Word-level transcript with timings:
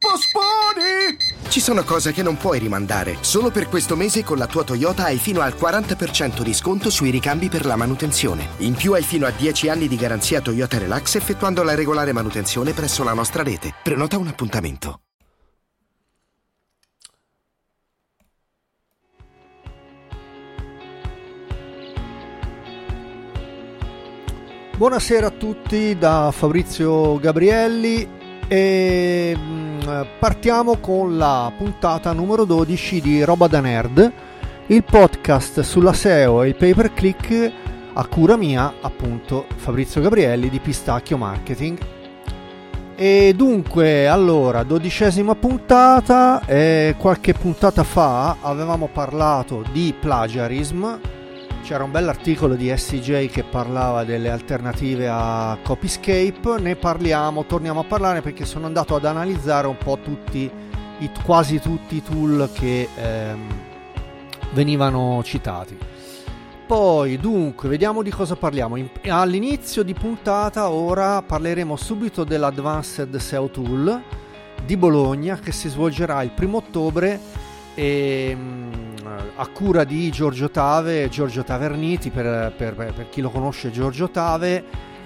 Posponi! 0.00 1.16
Ci 1.48 1.58
sono 1.58 1.82
cose 1.82 2.12
che 2.12 2.22
non 2.22 2.36
puoi 2.36 2.60
rimandare. 2.60 3.16
Solo 3.20 3.50
per 3.50 3.68
questo 3.68 3.96
mese 3.96 4.22
con 4.22 4.38
la 4.38 4.46
tua 4.46 4.62
Toyota 4.62 5.04
hai 5.04 5.18
fino 5.18 5.40
al 5.40 5.54
40% 5.58 6.42
di 6.42 6.54
sconto 6.54 6.88
sui 6.88 7.10
ricambi 7.10 7.48
per 7.48 7.66
la 7.66 7.74
manutenzione. 7.74 8.50
In 8.58 8.74
più 8.74 8.92
hai 8.92 9.02
fino 9.02 9.26
a 9.26 9.30
10 9.30 9.68
anni 9.68 9.88
di 9.88 9.96
garanzia 9.96 10.40
Toyota 10.40 10.78
Relax 10.78 11.16
effettuando 11.16 11.64
la 11.64 11.74
regolare 11.74 12.12
manutenzione 12.12 12.72
presso 12.74 13.02
la 13.02 13.12
nostra 13.12 13.42
rete. 13.42 13.74
Prenota 13.82 14.18
un 14.18 14.28
appuntamento. 14.28 15.00
Buonasera 24.76 25.26
a 25.26 25.30
tutti 25.30 25.98
da 25.98 26.30
Fabrizio 26.30 27.18
Gabrielli 27.18 28.08
e 28.46 29.57
partiamo 30.18 30.76
con 30.78 31.16
la 31.16 31.52
puntata 31.56 32.12
numero 32.12 32.44
12 32.44 33.00
di 33.00 33.24
Roba 33.24 33.46
da 33.46 33.60
Nerd, 33.60 34.12
il 34.66 34.84
podcast 34.84 35.60
sulla 35.60 35.92
SEO 35.92 36.42
e 36.42 36.48
il 36.48 36.54
pay 36.54 36.74
per 36.74 36.92
click 36.92 37.52
a 37.92 38.06
cura 38.06 38.36
mia, 38.36 38.74
appunto 38.80 39.46
Fabrizio 39.56 40.00
Gabrielli 40.00 40.48
di 40.48 40.58
Pistacchio 40.60 41.16
Marketing. 41.16 41.78
E 42.94 43.32
dunque, 43.36 44.08
allora, 44.08 44.62
dodicesima 44.62 45.34
puntata, 45.34 46.44
e 46.46 46.94
qualche 46.98 47.32
puntata 47.32 47.84
fa 47.84 48.36
avevamo 48.40 48.88
parlato 48.92 49.64
di 49.72 49.94
plagiarism 49.98 50.98
c'era 51.62 51.84
un 51.84 51.90
bell'articolo 51.90 52.54
di 52.54 52.74
SCJ 52.74 53.28
che 53.28 53.44
parlava 53.44 54.04
delle 54.04 54.30
alternative 54.30 55.08
a 55.08 55.58
Copyscape, 55.62 56.58
ne 56.60 56.76
parliamo, 56.76 57.44
torniamo 57.44 57.80
a 57.80 57.84
parlare 57.84 58.22
perché 58.22 58.44
sono 58.44 58.66
andato 58.66 58.94
ad 58.94 59.04
analizzare 59.04 59.66
un 59.66 59.76
po' 59.76 59.98
tutti, 60.02 60.50
i, 60.98 61.10
quasi 61.24 61.60
tutti 61.60 61.96
i 61.96 62.02
tool 62.02 62.48
che 62.52 62.88
ehm, 62.94 63.46
venivano 64.52 65.22
citati. 65.22 65.76
Poi, 66.66 67.16
dunque, 67.16 67.68
vediamo 67.68 68.02
di 68.02 68.10
cosa 68.10 68.36
parliamo. 68.36 68.76
In, 68.76 68.88
all'inizio 69.08 69.82
di 69.82 69.94
puntata, 69.94 70.68
ora 70.70 71.22
parleremo 71.22 71.76
subito 71.76 72.24
dell'Advanced 72.24 73.16
SEO 73.16 73.48
Tool 73.48 74.02
di 74.64 74.76
Bologna 74.76 75.38
che 75.38 75.52
si 75.52 75.68
svolgerà 75.68 76.22
il 76.22 76.30
primo 76.30 76.58
ottobre 76.58 77.18
e 77.74 78.28
ehm, 78.30 78.87
a 79.36 79.46
cura 79.48 79.84
di 79.84 80.10
Giorgio 80.10 80.50
Tave, 80.50 81.08
Giorgio 81.08 81.44
Taverniti 81.44 82.10
per, 82.10 82.52
per, 82.56 82.74
per 82.74 83.08
chi 83.08 83.20
lo 83.20 83.30
conosce 83.30 83.70
Giorgio 83.70 84.10
Tave 84.10 84.64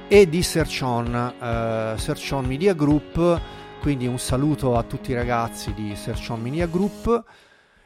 e 0.08 0.28
di 0.28 0.42
Serchon, 0.42 1.34
uh, 1.38 1.98
Serchon 1.98 2.44
Media 2.44 2.74
Group, 2.74 3.40
quindi 3.80 4.06
un 4.06 4.18
saluto 4.18 4.76
a 4.76 4.82
tutti 4.82 5.10
i 5.10 5.14
ragazzi 5.14 5.72
di 5.72 5.96
Serchon 5.96 6.40
Media 6.40 6.66
Group 6.66 7.24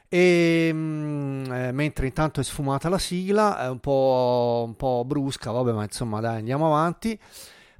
e 0.08 0.72
mh, 0.72 1.52
eh, 1.52 1.72
mentre 1.72 2.06
intanto 2.06 2.40
è 2.40 2.44
sfumata 2.44 2.88
la 2.88 2.98
sigla, 2.98 3.64
è 3.64 3.68
un 3.68 3.80
po', 3.80 4.64
un 4.66 4.76
po' 4.76 5.04
brusca, 5.04 5.50
vabbè 5.50 5.72
ma 5.72 5.82
insomma 5.84 6.20
dai 6.20 6.38
andiamo 6.38 6.66
avanti. 6.66 7.18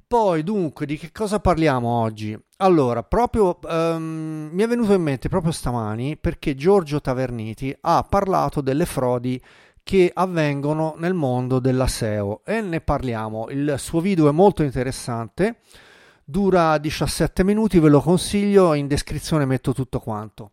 Poi 0.09 0.41
dunque 0.41 0.85
di 0.85 0.97
che 0.97 1.11
cosa 1.11 1.41
parliamo 1.41 1.89
oggi? 1.89 2.37
Allora, 2.59 3.03
proprio 3.03 3.59
um, 3.61 4.47
mi 4.53 4.63
è 4.63 4.65
venuto 4.65 4.93
in 4.93 5.01
mente 5.01 5.27
proprio 5.27 5.51
stamani 5.51 6.15
perché 6.15 6.55
Giorgio 6.55 7.01
Taverniti 7.01 7.75
ha 7.81 8.07
parlato 8.09 8.61
delle 8.61 8.85
frodi 8.85 9.37
che 9.83 10.09
avvengono 10.13 10.95
nel 10.97 11.13
mondo 11.13 11.59
della 11.59 11.87
SEO 11.87 12.45
e 12.45 12.61
ne 12.61 12.79
parliamo. 12.79 13.49
Il 13.49 13.75
suo 13.77 13.99
video 13.99 14.29
è 14.29 14.31
molto 14.31 14.63
interessante, 14.63 15.57
dura 16.23 16.77
17 16.77 17.43
minuti, 17.43 17.77
ve 17.79 17.89
lo 17.89 17.99
consiglio, 17.99 18.75
in 18.75 18.87
descrizione 18.87 19.43
metto 19.43 19.73
tutto 19.73 19.99
quanto. 19.99 20.51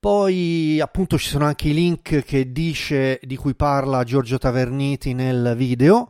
Poi 0.00 0.80
appunto 0.80 1.18
ci 1.18 1.28
sono 1.28 1.44
anche 1.44 1.68
i 1.68 1.74
link 1.74 2.24
che 2.24 2.52
dice 2.52 3.20
di 3.22 3.36
cui 3.36 3.54
parla 3.54 4.02
Giorgio 4.02 4.38
Taverniti 4.38 5.12
nel 5.12 5.52
video 5.58 6.08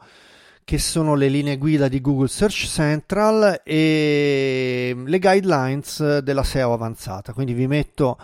che 0.68 0.76
sono 0.76 1.14
le 1.14 1.28
linee 1.28 1.56
guida 1.56 1.88
di 1.88 1.98
Google 1.98 2.28
Search 2.28 2.66
Central 2.66 3.62
e 3.64 4.94
le 5.02 5.18
guidelines 5.18 6.18
della 6.18 6.42
SEO 6.42 6.74
avanzata. 6.74 7.32
Quindi 7.32 7.54
vi 7.54 7.66
metto 7.66 8.18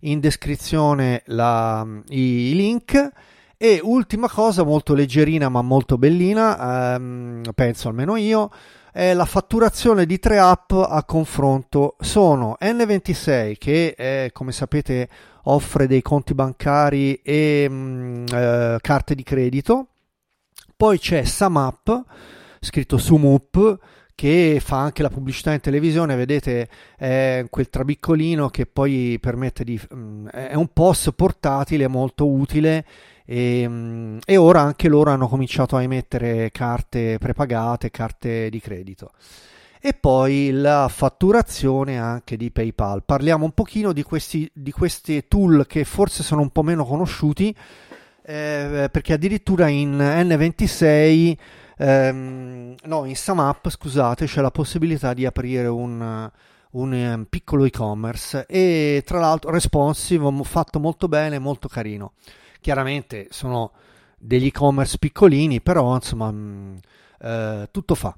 in 0.00 0.18
descrizione 0.18 1.22
la, 1.26 1.86
i, 2.08 2.50
i, 2.50 2.54
link. 2.56 3.12
E 3.56 3.78
ultima 3.80 4.28
cosa, 4.28 4.64
molto 4.64 4.92
leggerina 4.92 5.48
ma 5.48 5.62
molto 5.62 5.96
bellina, 5.96 6.96
ehm, 6.96 7.42
penso 7.54 7.86
almeno 7.86 8.16
io, 8.16 8.50
è 8.90 9.14
la 9.14 9.24
fatturazione 9.24 10.04
di 10.04 10.18
tre 10.18 10.40
app 10.40 10.72
a 10.72 11.04
confronto. 11.04 11.94
Sono 12.00 12.56
N26 12.60 13.54
che 13.56 13.94
è, 13.94 14.30
come 14.32 14.50
sapete 14.50 15.08
offre 15.44 15.86
dei 15.86 16.02
conti 16.02 16.34
bancari 16.34 17.20
e 17.22 17.68
mh, 17.68 17.74
mm, 17.74 18.26
eh, 18.32 18.78
carte 18.80 19.14
di 19.14 19.22
credito 19.22 19.90
poi 20.76 20.98
c'è 20.98 21.24
Samap, 21.24 22.04
scritto 22.60 22.98
Sumup, 22.98 23.78
che 24.14 24.60
fa 24.60 24.78
anche 24.78 25.02
la 25.02 25.10
pubblicità 25.10 25.52
in 25.52 25.60
televisione, 25.60 26.14
vedete 26.14 26.68
è 26.96 27.44
quel 27.50 27.68
trabiccolino 27.68 28.48
che 28.48 28.66
poi 28.66 29.18
permette 29.20 29.64
di... 29.64 29.80
Mm, 29.94 30.28
è 30.28 30.54
un 30.54 30.68
POS 30.72 31.10
portatile 31.16 31.88
molto 31.88 32.28
utile 32.28 32.84
e, 33.24 33.64
mm, 33.66 34.18
e, 34.24 34.36
ora 34.36 34.60
anche 34.60 34.88
loro 34.88 35.10
hanno 35.10 35.28
cominciato 35.28 35.76
a 35.76 35.82
emettere 35.82 36.50
carte 36.52 37.18
prepagate, 37.18 37.90
carte 37.90 38.48
di 38.50 38.60
credito. 38.60 39.10
E 39.80 39.92
poi 39.92 40.50
la 40.50 40.88
fatturazione 40.88 41.98
anche 41.98 42.38
di 42.38 42.50
PayPal. 42.50 43.02
Parliamo 43.04 43.44
un 43.44 43.52
pochino 43.52 43.92
di 43.92 44.02
questi, 44.02 44.50
di 44.54 44.70
questi 44.70 45.26
tool 45.28 45.66
che 45.66 45.84
forse 45.84 46.22
sono 46.22 46.40
un 46.40 46.50
po' 46.50 46.62
meno 46.62 46.86
conosciuti, 46.86 47.54
eh, 48.26 48.88
perché 48.90 49.12
addirittura 49.12 49.68
in 49.68 49.98
N26 49.98 51.36
ehm, 51.76 52.74
no 52.84 53.04
in 53.04 53.16
SumUp 53.16 53.68
scusate 53.68 54.24
c'è 54.24 54.40
la 54.40 54.50
possibilità 54.50 55.12
di 55.12 55.26
aprire 55.26 55.66
un, 55.66 56.30
un 56.70 56.92
um, 56.92 57.24
piccolo 57.28 57.64
e-commerce. 57.64 58.46
E 58.46 59.02
tra 59.04 59.18
l'altro 59.18 59.50
responsive 59.50 60.30
fatto 60.44 60.80
molto 60.80 61.06
bene 61.06 61.38
molto 61.38 61.68
carino. 61.68 62.12
Chiaramente 62.60 63.26
sono 63.30 63.72
degli 64.16 64.46
e-commerce 64.46 64.96
piccolini 64.96 65.60
però 65.60 65.94
insomma 65.94 66.30
mh, 66.30 66.36
mm, 66.36 66.76
eh, 67.20 67.68
tutto 67.70 67.94
fa. 67.94 68.16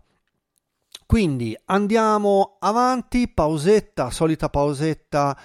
Quindi 1.04 1.56
andiamo 1.66 2.56
avanti 2.60 3.28
pausetta 3.28 4.10
solita 4.10 4.48
pausetta 4.48 5.36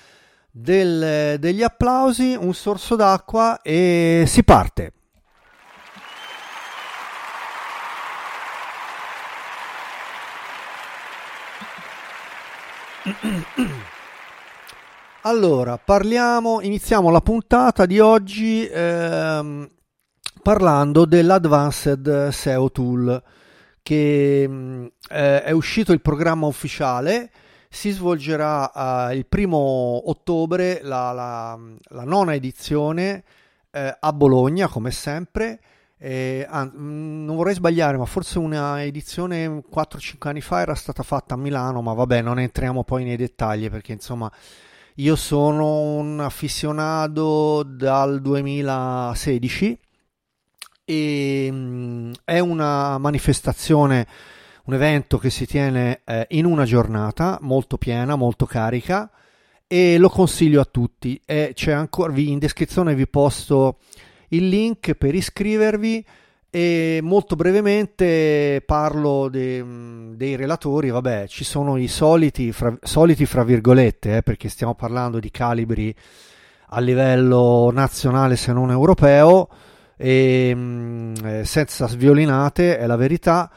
del, 0.52 1.40
degli 1.40 1.64
applausi, 1.64 2.36
un 2.38 2.54
sorso 2.54 2.96
d'acqua 2.96 3.62
e 3.62 4.26
si 4.28 4.44
parte. 4.44 4.94
Allora, 15.24 15.78
parliamo, 15.78 16.62
iniziamo 16.62 17.12
la 17.12 17.22
puntata 17.22 17.86
di 17.86 18.00
oggi 18.00 18.68
ehm, 18.68 19.70
parlando 20.42 21.06
dell'Advanced 21.06 22.30
SEO 22.30 22.72
Tool 22.72 23.24
che 23.84 24.44
eh, 24.44 25.44
è 25.44 25.52
uscito 25.52 25.92
il 25.92 26.02
programma 26.02 26.48
ufficiale 26.48 27.32
si 27.74 27.92
svolgerà 27.92 28.70
uh, 29.09 29.14
il 29.14 29.26
primo 29.26 30.09
ottobre 30.09 30.82
la, 30.84 31.14
la, 31.14 31.58
la 31.90 32.04
nona 32.04 32.36
edizione 32.36 33.24
eh, 33.72 33.96
a 33.98 34.14
Bologna, 34.14 34.68
come 34.68 34.92
sempre. 34.92 35.62
Eh, 35.98 36.46
ah, 36.50 36.70
non 36.74 37.36
vorrei 37.36 37.54
sbagliare, 37.54 37.96
ma 37.96 38.06
forse 38.06 38.40
una 38.40 38.84
edizione 38.84 39.48
4-5 39.48 40.28
anni 40.28 40.42
fa 40.42 40.59
era 40.59 40.76
stata 40.76 41.02
fatta 41.02 41.36
a 41.36 41.38
Milano, 41.38 41.82
ma 41.82 41.94
vabbè, 41.94 42.22
non 42.22 42.40
entriamo 42.40 42.84
poi 42.84 43.06
nei 43.06 43.16
dettagli 43.16 43.70
perché 43.70 43.94
insomma 43.94 44.30
io 44.96 45.16
sono 45.16 45.79
un 45.79 46.20
affissionato 46.20 47.64
dal 47.64 48.20
2016 48.20 49.79
e 50.84 51.50
mm, 51.50 52.12
è 52.26 52.40
una 52.40 52.97
manifestazione 52.97 54.06
un 54.72 54.78
evento 54.78 55.18
che 55.18 55.29
si 55.29 55.46
tiene 55.46 56.00
eh, 56.06 56.28
in 56.29 56.46
una 56.46 56.64
giornata 56.64 57.38
molto 57.41 57.78
piena, 57.78 58.16
molto 58.16 58.46
carica 58.46 59.12
e 59.68 59.97
lo 59.97 60.08
consiglio 60.08 60.62
a 60.62 60.66
tutti. 60.66 61.20
E 61.26 61.52
c'è 61.53 61.73
ancora 61.73 62.14
in 62.16 62.40
descrizione 62.40 62.96
vi 62.96 63.06
posto 63.06 63.79
il 64.29 64.47
link 64.47 64.94
per 64.94 65.14
iscrivervi 65.14 66.06
e 66.50 67.00
molto 67.03 67.35
brevemente 67.35 68.64
parlo 68.66 69.28
de, 69.28 69.62
dei 70.16 70.38
relatori, 70.38 70.90
vabbè, 70.90 71.28
ci 71.28 71.44
sono 71.44 71.76
i 71.76 71.90
soliti 71.90 72.53
fra, 72.53 72.73
soliti 72.82 73.26
fra 73.26 73.44
virgolette, 73.44 74.18
eh, 74.18 74.23
perché 74.23 74.47
stiamo 74.47 74.73
parlando 74.73 75.20
di 75.20 75.32
calibri 75.32 75.94
a 76.70 76.79
livello 76.79 77.72
nazionale 77.73 78.38
se 78.38 78.53
non 78.53 78.72
europeo 78.72 79.50
e 79.97 80.56
eh, 81.23 81.44
senza 81.44 81.88
sviolinate, 81.88 82.78
è 82.78 82.85
la 82.85 82.96
verità 82.96 83.52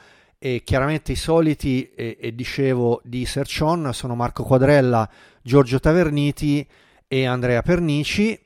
e 0.44 0.60
chiaramente 0.62 1.12
i 1.12 1.16
soliti, 1.16 1.90
e, 1.94 2.18
e 2.20 2.34
dicevo, 2.34 3.00
di 3.02 3.24
Search 3.24 3.60
On 3.62 3.94
sono 3.94 4.14
Marco 4.14 4.42
Quadrella, 4.42 5.08
Giorgio 5.40 5.80
Taverniti 5.80 6.68
e 7.08 7.24
Andrea 7.24 7.62
Pernici. 7.62 8.38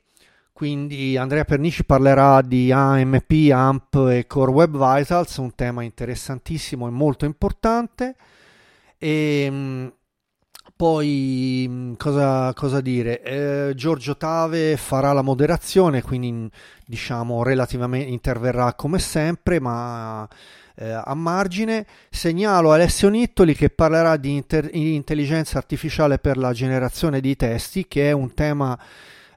Quindi 0.53 1.17
Andrea 1.17 1.43
Pernici 1.43 1.83
parlerà 1.83 2.41
di 2.41 2.71
AMP, 2.71 3.49
AMP 3.51 3.95
e 4.11 4.27
Core 4.27 4.51
Web 4.51 4.77
Vitals, 4.77 5.35
un 5.35 5.53
tema 5.55 5.83
interessantissimo 5.83 6.87
e 6.87 6.89
molto 6.89 7.25
importante. 7.25 8.15
E 8.97 9.47
mm, 9.51 9.87
poi 10.77 11.65
mm, 11.67 11.93
cosa, 11.95 12.53
cosa 12.53 12.79
dire? 12.79 13.21
Eh, 13.23 13.73
Giorgio 13.75 14.15
Tave 14.15 14.77
farà 14.77 15.11
la 15.11 15.21
moderazione, 15.21 16.01
quindi 16.01 16.49
diciamo 16.85 17.43
relativamente 17.43 18.09
interverrà 18.09 18.73
come 18.73 18.99
sempre, 18.99 19.59
ma 19.59 20.25
eh, 20.79 20.91
a 20.91 21.13
margine. 21.13 21.85
Segnalo 22.09 22.71
Alessio 22.71 23.09
Nittoli 23.09 23.53
che 23.53 23.69
parlerà 23.69 24.15
di 24.15 24.35
inter- 24.35 24.73
intelligenza 24.73 25.57
artificiale 25.57 26.19
per 26.19 26.37
la 26.37 26.53
generazione 26.53 27.19
di 27.19 27.35
testi, 27.35 27.87
che 27.87 28.09
è 28.09 28.11
un 28.13 28.33
tema 28.33 28.79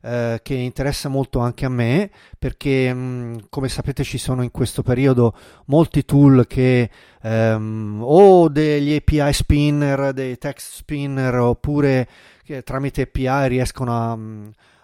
eh, 0.02 0.40
che 0.42 0.54
interessa 0.54 1.08
molto 1.08 1.40
anche 1.40 1.64
a 1.64 1.68
me 1.68 2.10
perché 2.38 2.92
mh, 2.92 3.46
come 3.50 3.68
sapete 3.68 4.04
ci 4.04 4.18
sono 4.18 4.42
in 4.42 4.50
questo 4.50 4.82
periodo 4.82 5.36
molti 5.66 6.04
tool 6.04 6.46
che 6.46 6.90
ehm, 7.22 8.00
o 8.02 8.48
degli 8.48 8.94
API 8.94 9.32
spinner, 9.32 10.12
dei 10.12 10.38
text 10.38 10.74
spinner 10.74 11.34
oppure 11.36 12.08
che 12.44 12.62
tramite 12.62 13.02
API 13.02 13.48
riescono 13.48 13.92
a, 13.96 14.18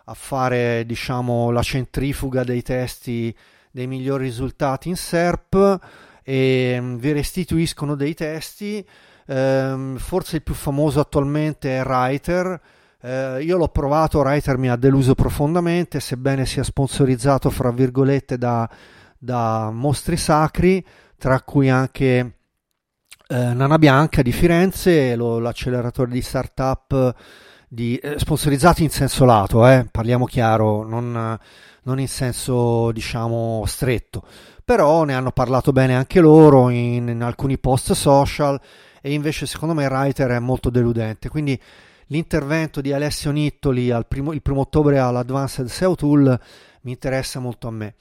a 0.04 0.14
fare 0.14 0.84
diciamo 0.86 1.50
la 1.50 1.62
centrifuga 1.62 2.44
dei 2.44 2.62
testi 2.62 3.34
dei 3.70 3.86
migliori 3.86 4.24
risultati 4.24 4.88
in 4.88 4.96
SERP 4.96 5.80
e 6.28 6.78
mh, 6.78 6.84
mm, 6.84 6.96
vi 6.96 7.12
restituiscono 7.12 7.94
dei 7.94 8.12
testi. 8.12 8.86
Ehm, 9.26 9.96
forse 9.96 10.36
il 10.36 10.42
più 10.42 10.52
famoso 10.52 11.00
attualmente 11.00 11.78
è 11.78 11.82
Writer. 11.82 12.60
Eh, 13.00 13.42
io 13.42 13.56
l'ho 13.56 13.68
provato, 13.68 14.18
Writer 14.18 14.58
mi 14.58 14.68
ha 14.68 14.76
deluso 14.76 15.14
profondamente, 15.14 16.00
sebbene 16.00 16.44
sia 16.44 16.62
sponsorizzato 16.62 17.48
fra 17.48 17.70
virgolette 17.70 18.36
da, 18.36 18.68
da 19.16 19.70
mostri 19.70 20.18
sacri, 20.18 20.84
tra 21.16 21.40
cui 21.40 21.70
anche 21.70 22.32
eh, 23.26 23.54
Nana 23.54 23.78
Bianca 23.78 24.20
di 24.20 24.32
Firenze, 24.32 25.16
lo, 25.16 25.38
l'acceleratore 25.38 26.10
di 26.10 26.20
startup 26.20 27.14
di, 27.68 27.96
eh, 27.96 28.18
sponsorizzati 28.18 28.82
in 28.82 28.90
senso 28.90 29.24
lato, 29.24 29.66
eh, 29.66 29.86
parliamo 29.90 30.26
chiaro, 30.26 30.86
non, 30.86 31.38
non, 31.82 32.00
in 32.00 32.08
senso 32.08 32.90
diciamo 32.92 33.64
stretto, 33.66 34.24
però 34.68 35.04
ne 35.04 35.14
hanno 35.14 35.32
parlato 35.32 35.72
bene 35.72 35.94
anche 35.96 36.20
loro 36.20 36.68
in, 36.68 37.08
in 37.08 37.22
alcuni 37.22 37.56
post 37.56 37.94
social 37.94 38.60
e 39.00 39.14
invece 39.14 39.46
secondo 39.46 39.72
me 39.72 39.86
Writer 39.86 40.32
è 40.32 40.38
molto 40.40 40.68
deludente, 40.68 41.30
quindi 41.30 41.58
l'intervento 42.08 42.82
di 42.82 42.92
Alessio 42.92 43.30
Nittoli 43.30 43.90
primo, 44.06 44.34
il 44.34 44.42
primo 44.42 44.60
ottobre 44.60 44.98
all'Advanced 44.98 45.68
SEO 45.68 45.94
Tool 45.94 46.38
mi 46.82 46.90
interessa 46.90 47.40
molto 47.40 47.66
a 47.66 47.70
me. 47.70 47.94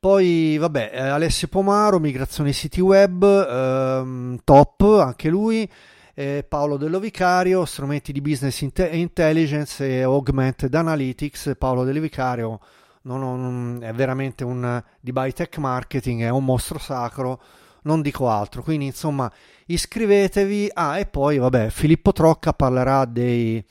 Poi, 0.00 0.56
vabbè, 0.56 0.92
eh, 0.94 1.00
Alessio 1.00 1.48
Pomaro, 1.48 1.98
migrazione 1.98 2.54
siti 2.54 2.80
web, 2.80 3.22
ehm, 3.22 4.38
top, 4.42 4.98
anche 4.98 5.28
lui. 5.28 5.70
Eh, 6.14 6.46
Paolo 6.48 6.78
Dello 6.78 6.98
Vicario, 6.98 7.66
strumenti 7.66 8.12
di 8.12 8.22
business 8.22 8.62
inte- 8.62 8.88
intelligence 8.88 9.86
e 9.86 10.00
augmented 10.00 10.74
analytics. 10.74 11.56
Paolo 11.58 11.84
Dello 11.84 12.00
Vicario 12.00 12.58
non, 13.06 13.20
non, 13.20 13.40
è 13.88 13.92
veramente 13.92 14.44
un 14.44 14.82
di 15.00 15.12
Bytech 15.12 15.58
marketing, 15.58 16.22
è 16.22 16.28
un 16.28 16.44
mostro 16.44 16.78
sacro, 16.78 17.40
non 17.82 18.02
dico 18.02 18.28
altro. 18.28 18.62
Quindi, 18.62 18.86
insomma, 18.86 19.30
iscrivetevi. 19.66 20.70
Ah, 20.74 20.98
e 20.98 21.06
poi, 21.06 21.38
vabbè, 21.38 21.70
Filippo 21.70 22.12
Trocca 22.12 22.52
parlerà 22.52 23.04
dei 23.04 23.64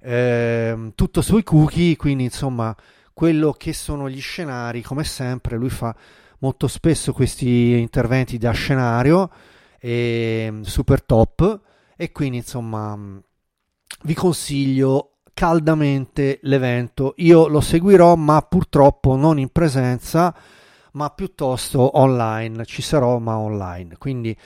eh, 0.00 0.92
tutto 0.94 1.22
sui 1.22 1.42
cookie, 1.42 1.96
quindi 1.96 2.24
insomma, 2.24 2.74
quello 3.12 3.52
che 3.52 3.72
sono 3.72 4.08
gli 4.08 4.20
scenari, 4.20 4.82
come 4.82 5.04
sempre, 5.04 5.56
lui 5.56 5.70
fa 5.70 5.94
molto 6.40 6.68
spesso 6.68 7.12
questi 7.12 7.78
interventi 7.78 8.36
da 8.36 8.52
scenario 8.52 9.30
e 9.78 10.60
super 10.62 11.02
top 11.02 11.60
e 11.96 12.12
quindi 12.12 12.38
insomma 12.38 12.98
vi 14.02 14.14
consiglio 14.14 15.13
caldamente 15.34 16.38
l'evento. 16.42 17.14
Io 17.16 17.48
lo 17.48 17.60
seguirò 17.60 18.14
ma 18.14 18.40
purtroppo 18.40 19.16
non 19.16 19.38
in 19.38 19.50
presenza 19.50 20.34
ma 20.92 21.10
piuttosto 21.10 21.98
online. 21.98 22.64
Ci 22.64 22.80
sarò 22.80 23.18
ma 23.18 23.36
online. 23.36 23.96
Quindi 23.98 24.36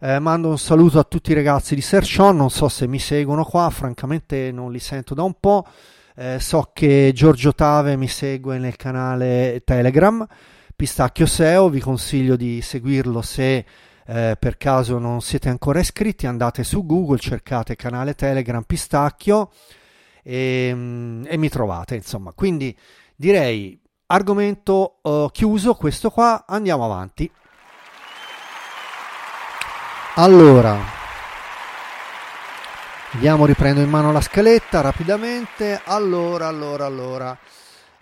eh, 0.00 0.18
mando 0.18 0.48
un 0.48 0.58
saluto 0.58 0.98
a 0.98 1.04
tutti 1.04 1.30
i 1.30 1.34
ragazzi 1.34 1.76
di 1.76 1.80
Search 1.80 2.16
On, 2.18 2.36
non 2.36 2.50
so 2.50 2.68
se 2.68 2.88
mi 2.88 2.98
seguono 2.98 3.44
qua, 3.44 3.70
francamente 3.70 4.50
non 4.50 4.72
li 4.72 4.80
sento 4.80 5.14
da 5.14 5.22
un 5.22 5.34
po'. 5.38 5.64
Eh, 6.16 6.38
so 6.40 6.70
che 6.72 7.12
Giorgio 7.14 7.54
Tave 7.54 7.96
mi 7.96 8.08
segue 8.08 8.58
nel 8.58 8.74
canale 8.76 9.62
Telegram, 9.64 10.26
Pistacchio 10.74 11.24
SEO, 11.24 11.68
vi 11.68 11.78
consiglio 11.80 12.34
di 12.34 12.60
seguirlo 12.60 13.22
se 13.22 13.64
eh, 14.04 14.36
per 14.38 14.56
caso 14.56 14.98
non 14.98 15.20
siete 15.20 15.48
ancora 15.48 15.78
iscritti, 15.78 16.26
andate 16.26 16.64
su 16.64 16.84
Google, 16.84 17.18
cercate 17.18 17.76
canale 17.76 18.14
Telegram 18.14 18.62
Pistacchio 18.62 19.50
e, 20.22 20.72
mm, 20.74 21.24
e 21.26 21.36
mi 21.36 21.48
trovate, 21.48 21.94
insomma. 21.94 22.32
Quindi 22.32 22.76
direi 23.16 23.80
argomento 24.06 24.98
uh, 25.02 25.28
chiuso, 25.30 25.74
questo 25.74 26.10
qua, 26.10 26.44
andiamo 26.46 26.84
avanti. 26.84 27.30
Allora, 30.16 30.76
vediamo, 33.12 33.46
riprendo 33.46 33.80
in 33.80 33.88
mano 33.88 34.12
la 34.12 34.20
scaletta 34.20 34.82
rapidamente. 34.82 35.80
Allora, 35.84 36.48
allora, 36.48 36.84
allora. 36.84 37.38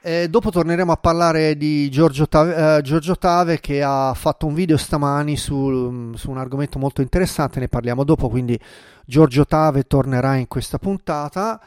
Eh, 0.02 0.28
dopo 0.28 0.50
torneremo 0.50 0.90
a 0.92 0.96
parlare 0.96 1.58
di 1.58 1.90
Giorgio 1.90 2.26
Tave, 2.26 2.78
eh, 2.78 2.82
Giorgio 2.82 3.16
Tave, 3.16 3.60
che 3.60 3.82
ha 3.82 4.14
fatto 4.14 4.46
un 4.46 4.54
video 4.54 4.78
stamani 4.78 5.36
su, 5.36 6.14
su, 6.14 6.30
un 6.30 6.38
argomento 6.38 6.78
molto 6.78 7.02
interessante, 7.02 7.60
ne 7.60 7.68
parliamo 7.68 8.02
dopo, 8.02 8.30
quindi 8.30 8.58
Giorgio 9.04 9.44
Tave 9.44 9.84
tornerà 9.84 10.36
in 10.36 10.48
questa 10.48 10.78
puntata. 10.78 11.60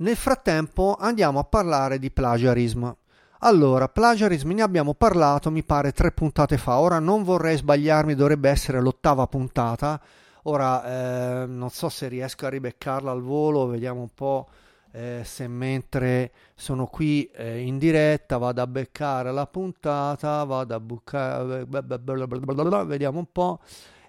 Nel 0.00 0.14
frattempo 0.14 0.96
andiamo 0.96 1.40
a 1.40 1.44
parlare 1.44 1.98
di 1.98 2.12
plagiarismo. 2.12 2.98
Allora, 3.40 3.88
plagiarismo 3.88 4.52
ne 4.52 4.62
abbiamo 4.62 4.94
parlato, 4.94 5.50
mi 5.50 5.64
pare, 5.64 5.90
tre 5.90 6.12
puntate 6.12 6.56
fa. 6.56 6.78
Ora 6.78 7.00
non 7.00 7.24
vorrei 7.24 7.56
sbagliarmi, 7.56 8.14
dovrebbe 8.14 8.48
essere 8.48 8.80
l'ottava 8.80 9.26
puntata. 9.26 10.00
Ora 10.44 11.42
eh, 11.42 11.46
non 11.46 11.70
so 11.70 11.88
se 11.88 12.06
riesco 12.06 12.46
a 12.46 12.48
ribeccarla 12.48 13.10
al 13.10 13.22
volo, 13.22 13.66
vediamo 13.66 14.00
un 14.00 14.14
po' 14.14 14.48
eh, 14.92 15.22
se 15.24 15.48
mentre 15.48 16.30
sono 16.54 16.86
qui 16.86 17.24
eh, 17.34 17.58
in 17.58 17.76
diretta 17.76 18.38
vado 18.38 18.62
a 18.62 18.68
beccare 18.68 19.32
la 19.32 19.48
puntata, 19.48 20.44
vado 20.44 20.74
a 20.76 20.80
bucare, 20.80 21.66
vediamo 22.86 23.18
un 23.18 23.32
po', 23.32 23.58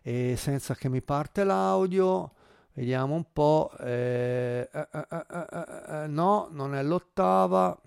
e 0.04 0.36
senza 0.38 0.76
che 0.76 0.88
mi 0.88 1.02
parte 1.02 1.44
l'audio. 1.44 2.34
Vediamo 2.74 3.16
un 3.16 3.26
po'. 3.34 3.72
Eh, 3.80 4.70
eh, 4.72 6.08
no, 6.08 6.48
non 6.52 6.76
è 6.76 6.84
l'ottava 6.84 7.78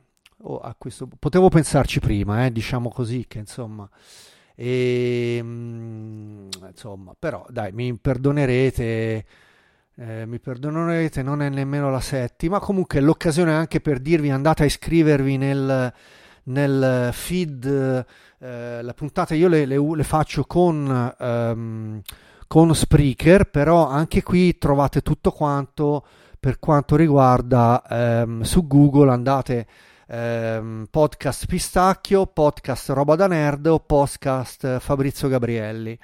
oh, 0.43 0.59
a 0.59 0.75
questo, 0.77 1.09
potevo 1.19 1.49
pensarci 1.49 2.01
prima, 2.01 2.45
eh, 2.47 2.53
diciamo 2.53 2.91
così, 2.91 3.27
che 3.27 3.39
insomma, 3.39 3.89
e, 4.55 5.41
mm, 5.43 6.49
insomma, 6.69 7.15
però 7.19 7.45
dai, 7.49 7.73
mi 7.73 7.97
perdonerete. 7.99 9.27
Eh, 9.95 10.25
mi 10.27 10.39
perdonerete, 10.41 11.23
non 11.23 11.43
è 11.43 11.49
nemmeno 11.51 11.91
la 11.91 12.01
settima. 12.01 12.59
Comunque, 12.61 13.01
l'occasione 13.01 13.53
anche 13.53 13.81
per 13.81 14.01
dirvi 14.01 14.31
andate 14.31 14.62
a 14.62 14.67
iscrivervi 14.67 15.37
nel, 15.37 15.93
nel 16.45 17.11
feed. 17.12 18.07
Eh, 18.39 18.83
la 18.83 18.95
puntata 18.95 19.35
io 19.35 19.49
le, 19.49 19.67
le, 19.67 19.77
le 19.79 20.05
faccio 20.05 20.45
con, 20.45 21.15
um, 21.19 22.01
con 22.52 22.75
Spreaker, 22.75 23.49
però 23.49 23.88
anche 23.88 24.23
qui 24.23 24.59
trovate 24.59 25.00
tutto 25.00 25.30
quanto 25.30 26.04
per 26.38 26.59
quanto 26.59 26.97
riguarda 26.97 27.82
um, 27.88 28.42
su 28.42 28.66
Google. 28.66 29.11
Andate 29.11 29.66
ehm, 30.06 30.87
podcast 30.90 31.47
Pistacchio, 31.47 32.26
podcast 32.26 32.90
Roba 32.90 33.16
da 33.16 33.26
Nerd 33.26 33.68
o 33.68 33.80
podcast 33.80 34.80
Fabrizio 34.80 35.28
Gabrielli. 35.28 35.99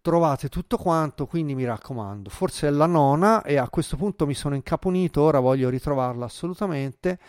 Trovate 0.00 0.48
tutto 0.48 0.76
quanto, 0.76 1.26
quindi 1.26 1.54
mi 1.54 1.64
raccomando, 1.64 2.30
forse 2.30 2.66
è 2.66 2.70
la 2.70 2.86
nona 2.86 3.44
e 3.44 3.56
a 3.56 3.68
questo 3.68 3.96
punto 3.96 4.26
mi 4.26 4.34
sono 4.34 4.56
incaponito, 4.56 5.22
ora 5.22 5.38
voglio 5.38 5.68
ritrovarla 5.68 6.24
assolutamente. 6.24 7.20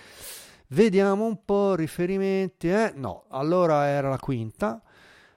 Vediamo 0.70 1.26
un 1.26 1.46
po' 1.46 1.76
riferimenti, 1.76 2.70
eh? 2.70 2.92
no, 2.96 3.26
allora 3.30 3.86
era 3.86 4.10
la 4.10 4.18
quinta 4.18 4.82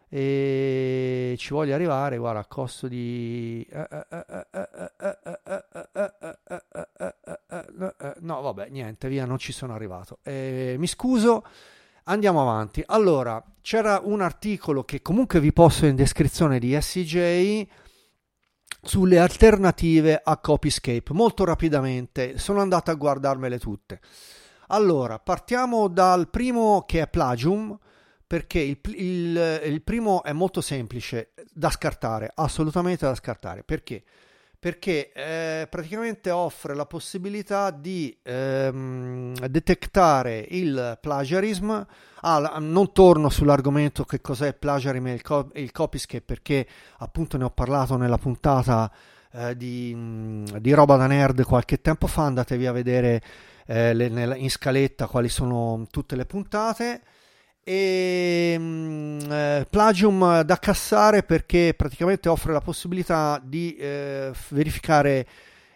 e 0.09 1.35
ci 1.37 1.53
voglio 1.53 1.75
arrivare 1.75 2.17
guarda 2.17 2.39
a 2.41 2.45
costo 2.45 2.87
di 2.87 3.67
no 8.21 8.41
vabbè 8.41 8.69
niente 8.69 9.09
via 9.09 9.25
non 9.25 9.39
ci 9.39 9.53
sono 9.53 9.75
arrivato 9.75 10.19
eh, 10.23 10.77
mi 10.79 10.87
scuso 10.87 11.45
andiamo 12.05 12.41
avanti 12.41 12.85
allora 12.87 13.43
c'era 13.61 14.01
un 14.03 14.21
articolo 14.21 14.85
che 14.85 15.03
comunque 15.03 15.41
vi 15.41 15.53
posto 15.53 15.87
in 15.87 15.97
descrizione 15.97 16.61
di 16.61 16.81
SCJ 16.81 17.67
sulle 18.81 19.19
alternative 19.19 20.21
a 20.23 20.37
Copyscape 20.37 21.13
molto 21.15 21.45
rapidamente 21.45 22.39
sono 22.39 22.61
andato 22.61 22.93
a 22.93 22.95
guardarmele 22.95 23.59
tutte 23.59 24.01
allora 24.69 25.19
partiamo 25.19 25.89
dal 25.89 26.29
primo 26.29 26.85
che 26.87 27.03
è 27.03 27.09
Plagium 27.09 27.77
perché 28.26 28.59
il, 28.61 28.78
il, 28.95 29.61
il 29.64 29.83
primo 29.83 30.23
è 30.23 30.33
molto 30.33 30.61
semplice 30.61 31.33
da 31.52 31.71
scartare 31.71 32.30
assolutamente 32.35 33.06
da 33.06 33.14
scartare 33.14 33.62
perché 33.62 34.02
perché 34.59 35.12
eh, 35.12 35.68
praticamente 35.68 36.30
offre 36.30 36.75
la 36.75 36.87
possibilità 36.87 37.71
di 37.71 38.16
ehm, 38.21 39.47
detectare 39.47 40.45
il 40.50 40.99
plagiarism. 41.00 41.87
Ah, 42.23 42.56
non 42.59 42.92
torno 42.92 43.28
sull'argomento 43.28 44.04
che 44.04 44.21
cos'è 44.21 44.54
plagiarism 44.54 45.06
e 45.06 45.12
il, 45.12 45.23
co- 45.23 45.50
il 45.54 45.71
copyscape 45.71 46.25
perché 46.25 46.66
appunto 46.99 47.37
ne 47.37 47.45
ho 47.45 47.50
parlato 47.50 47.97
nella 47.97 48.18
puntata 48.18 48.90
eh, 49.30 49.56
di, 49.56 50.42
di, 50.59 50.73
roba 50.73 50.97
da 50.97 51.06
nerd 51.06 51.45
qualche 51.45 51.80
tempo 51.80 52.09
fa. 52.09 52.25
Andatevi 52.25 52.66
a 52.66 52.73
vedere 52.73 53.23
eh, 53.66 53.95
le, 53.95 54.09
nella, 54.09 54.35
in 54.35 54.50
scaletta 54.50 55.06
quali 55.06 55.28
sono 55.28 55.87
tutte 55.90 56.16
le 56.16 56.25
puntate 56.25 57.02
e 57.69 58.55
mm, 58.57 59.19
eh, 59.29 59.67
Plagium 59.69 60.43
da 60.43 60.57
cassare 60.57 61.25
perché 61.25 61.75
praticamente 61.77 62.29
offre 62.29 62.53
la 62.53 62.61
possibilità 62.61 63.43
di 63.43 63.75
eh, 63.75 64.31
verificare 64.51 65.27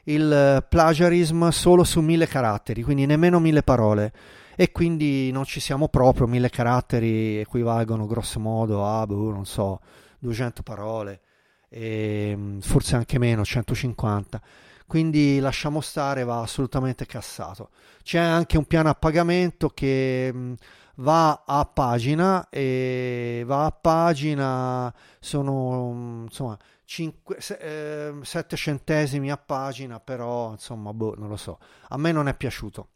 il 0.04 0.64
plagiarism 0.68 1.48
solo 1.48 1.82
su 1.82 2.00
mille 2.00 2.28
caratteri, 2.28 2.84
quindi 2.84 3.06
nemmeno 3.06 3.40
mille 3.40 3.64
parole 3.64 4.12
e 4.54 4.70
quindi 4.70 5.32
non 5.32 5.44
ci 5.44 5.58
siamo 5.58 5.88
proprio, 5.88 6.28
mille 6.28 6.48
caratteri 6.48 7.38
equivalgono 7.38 8.06
grosso 8.06 8.38
modo 8.38 8.86
a, 8.86 9.04
boh, 9.04 9.32
non 9.32 9.44
so, 9.44 9.80
200 10.20 10.62
parole, 10.62 11.20
e 11.68 12.34
mm, 12.36 12.58
forse 12.60 12.94
anche 12.94 13.18
meno, 13.18 13.44
150 13.44 14.40
quindi 14.86 15.38
lasciamo 15.38 15.80
stare, 15.80 16.24
va 16.24 16.40
assolutamente 16.40 17.06
cassato. 17.06 17.70
C'è 18.02 18.18
anche 18.18 18.58
un 18.58 18.64
piano 18.64 18.88
a 18.88 18.94
pagamento 18.96 19.68
che 19.68 20.56
va 21.00 21.44
a 21.46 21.64
pagina 21.64 22.48
e 22.48 23.42
va 23.46 23.64
a 23.64 23.70
pagina 23.70 24.92
sono 25.18 25.92
mm, 25.92 26.22
insomma 26.24 26.58
5, 26.84 27.36
eh, 27.60 28.12
7 28.20 28.56
centesimi 28.56 29.30
a 29.30 29.36
pagina 29.36 30.00
però 30.00 30.52
insomma 30.52 30.92
boh, 30.92 31.14
non 31.16 31.28
lo 31.28 31.36
so. 31.36 31.58
A 31.88 31.96
me 31.96 32.12
non 32.12 32.28
è 32.28 32.34
piaciuto. 32.34 32.88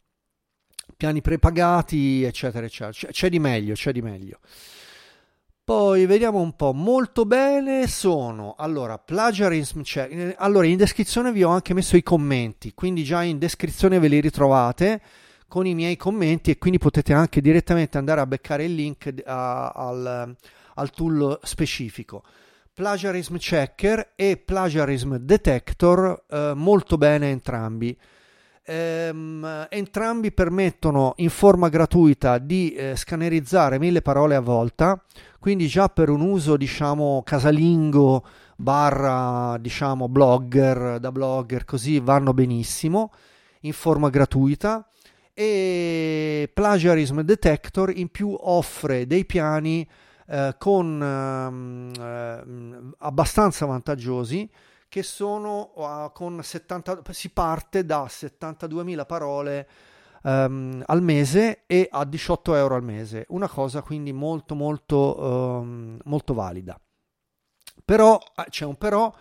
Piani 0.97 1.21
prepagati 1.21 2.23
eccetera 2.23 2.65
eccetera. 2.65 3.11
C'è 3.11 3.29
di 3.29 3.39
meglio 3.39 3.73
c'è 3.73 3.91
di 3.91 4.01
meglio. 4.01 4.39
Poi 5.65 6.05
vediamo 6.05 6.41
un 6.41 6.55
po', 6.55 6.73
molto 6.73 7.25
bene 7.25 7.87
sono, 7.87 8.53
allora, 8.55 8.99
plagiarism 8.99 9.81
check, 9.81 10.35
allora 10.37 10.67
in 10.67 10.77
descrizione 10.77 11.31
vi 11.31 11.41
ho 11.43 11.49
anche 11.49 11.73
messo 11.73 11.97
i 11.97 12.03
commenti, 12.03 12.75
quindi 12.75 13.03
già 13.03 13.23
in 13.23 13.39
descrizione 13.39 13.97
ve 13.97 14.07
li 14.07 14.19
ritrovate, 14.19 15.01
con 15.55 15.65
i 15.65 15.73
miei 15.73 15.95
commenti 15.95 16.51
e 16.51 16.57
quindi 16.57 16.79
potete 16.79 17.13
anche 17.13 17.39
direttamente 17.39 17.97
andare 17.97 18.19
a 18.19 18.27
beccare 18.27 18.65
il 18.65 18.75
link 18.75 19.13
a, 19.23 19.69
al, 19.69 20.35
al 20.73 20.89
tool 20.89 21.39
specifico. 21.43 22.23
Plagiarism 22.73 23.37
Checker 23.37 24.11
e 24.15 24.35
Plagiarism 24.35 25.15
Detector, 25.15 26.25
eh, 26.29 26.51
molto 26.53 26.97
bene 26.97 27.29
entrambi. 27.29 27.97
Ehm, 28.65 29.67
entrambi 29.69 30.33
permettono 30.33 31.13
in 31.19 31.29
forma 31.29 31.69
gratuita 31.69 32.37
di 32.37 32.73
eh, 32.73 32.97
scannerizzare 32.97 33.79
mille 33.79 34.01
parole 34.01 34.35
a 34.35 34.41
volta, 34.41 35.01
quindi 35.39 35.67
già 35.67 35.87
per 35.87 36.09
un 36.09 36.19
uso 36.19 36.57
diciamo 36.57 37.23
casalingo 37.23 38.25
barra 38.57 39.57
diciamo 39.57 40.09
blogger 40.09 40.99
da 40.99 41.13
blogger 41.13 41.63
così 41.63 42.01
vanno 42.01 42.33
benissimo 42.33 43.13
in 43.61 43.71
forma 43.71 44.09
gratuita 44.09 44.85
e 45.35 46.49
Plagiarism 46.51 47.19
Detector 47.19 47.91
in 47.95 48.07
più 48.09 48.35
offre 48.39 49.05
dei 49.05 49.25
piani 49.25 49.87
eh, 50.27 50.55
con 50.57 51.93
eh, 51.99 52.93
abbastanza 52.97 53.65
vantaggiosi 53.65 54.49
che 54.87 55.03
sono 55.03 55.73
uh, 55.75 56.11
con 56.13 56.41
70 56.41 57.01
si 57.09 57.29
parte 57.31 57.85
da 57.85 58.05
72.000 58.05 59.05
parole 59.05 59.67
um, 60.23 60.81
al 60.85 61.01
mese 61.01 61.63
e 61.67 61.89
a 61.91 62.05
18 62.05 62.55
euro 62.55 62.75
al 62.75 62.83
mese. 62.83 63.25
Una 63.29 63.49
cosa 63.49 63.81
quindi 63.81 64.13
molto 64.13 64.55
molto 64.55 65.19
um, 65.19 65.97
molto 66.05 66.33
valida. 66.33 66.79
Però 67.83 68.17
ah, 68.35 68.45
c'è 68.45 68.63
un 68.63 68.77
però 68.77 69.13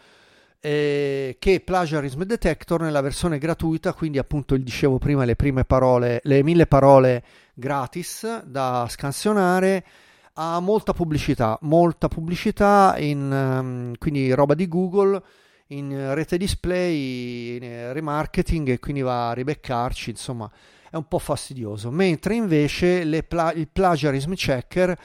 eh, 0.65 1.37
che 1.39 1.61
Plagiarism 1.61 2.23
Detector 2.23 2.81
nella 2.81 3.03
versione 3.03 3.37
gratuita, 3.37 3.93
quindi 3.93 4.17
appunto 4.17 4.57
dicevo 4.57 4.97
prima 4.97 5.27
le 5.27 5.37
prime 5.37 5.67
parole, 5.67 6.21
le 6.23 6.43
mille 6.43 6.67
parole 6.67 7.23
gratis 7.53 8.43
da 8.45 8.87
scansionare, 8.89 9.85
ha 10.33 10.59
molta 10.61 10.95
pubblicità, 10.95 11.59
molta 11.63 12.09
pubblicità 12.09 12.95
in 12.97 13.31
um, 13.31 13.93
quindi 13.99 14.33
roba 14.33 14.55
di 14.55 14.67
Google 14.67 15.23
in 15.67 16.15
rete 16.15 16.39
display, 16.39 17.57
in 17.57 17.93
remarketing 17.93 18.71
e 18.71 18.79
quindi 18.79 19.03
va 19.03 19.29
a 19.29 19.35
ribeccarci, 19.35 20.09
insomma, 20.09 20.51
è 20.89 20.97
un 20.97 21.07
po' 21.07 21.19
fastidioso. 21.19 21.91
Mentre 21.91 22.37
invece 22.37 23.23
pla- 23.25 23.53
il 23.53 23.69
plagiarism 23.71 24.33
checker 24.33 24.99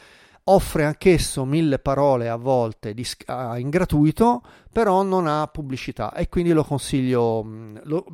offre 0.51 0.83
anch'esso 0.83 1.45
mille 1.45 1.79
parole 1.79 2.29
a 2.29 2.35
volte 2.35 2.93
di, 2.93 3.05
uh, 3.27 3.55
in 3.55 3.69
gratuito, 3.69 4.41
però 4.71 5.03
non 5.03 5.27
ha 5.27 5.47
pubblicità 5.47 6.13
e 6.13 6.27
quindi 6.27 6.51
lo 6.51 6.63
consiglio 6.63 7.43
mm, 7.43 7.77
lo, 7.83 8.05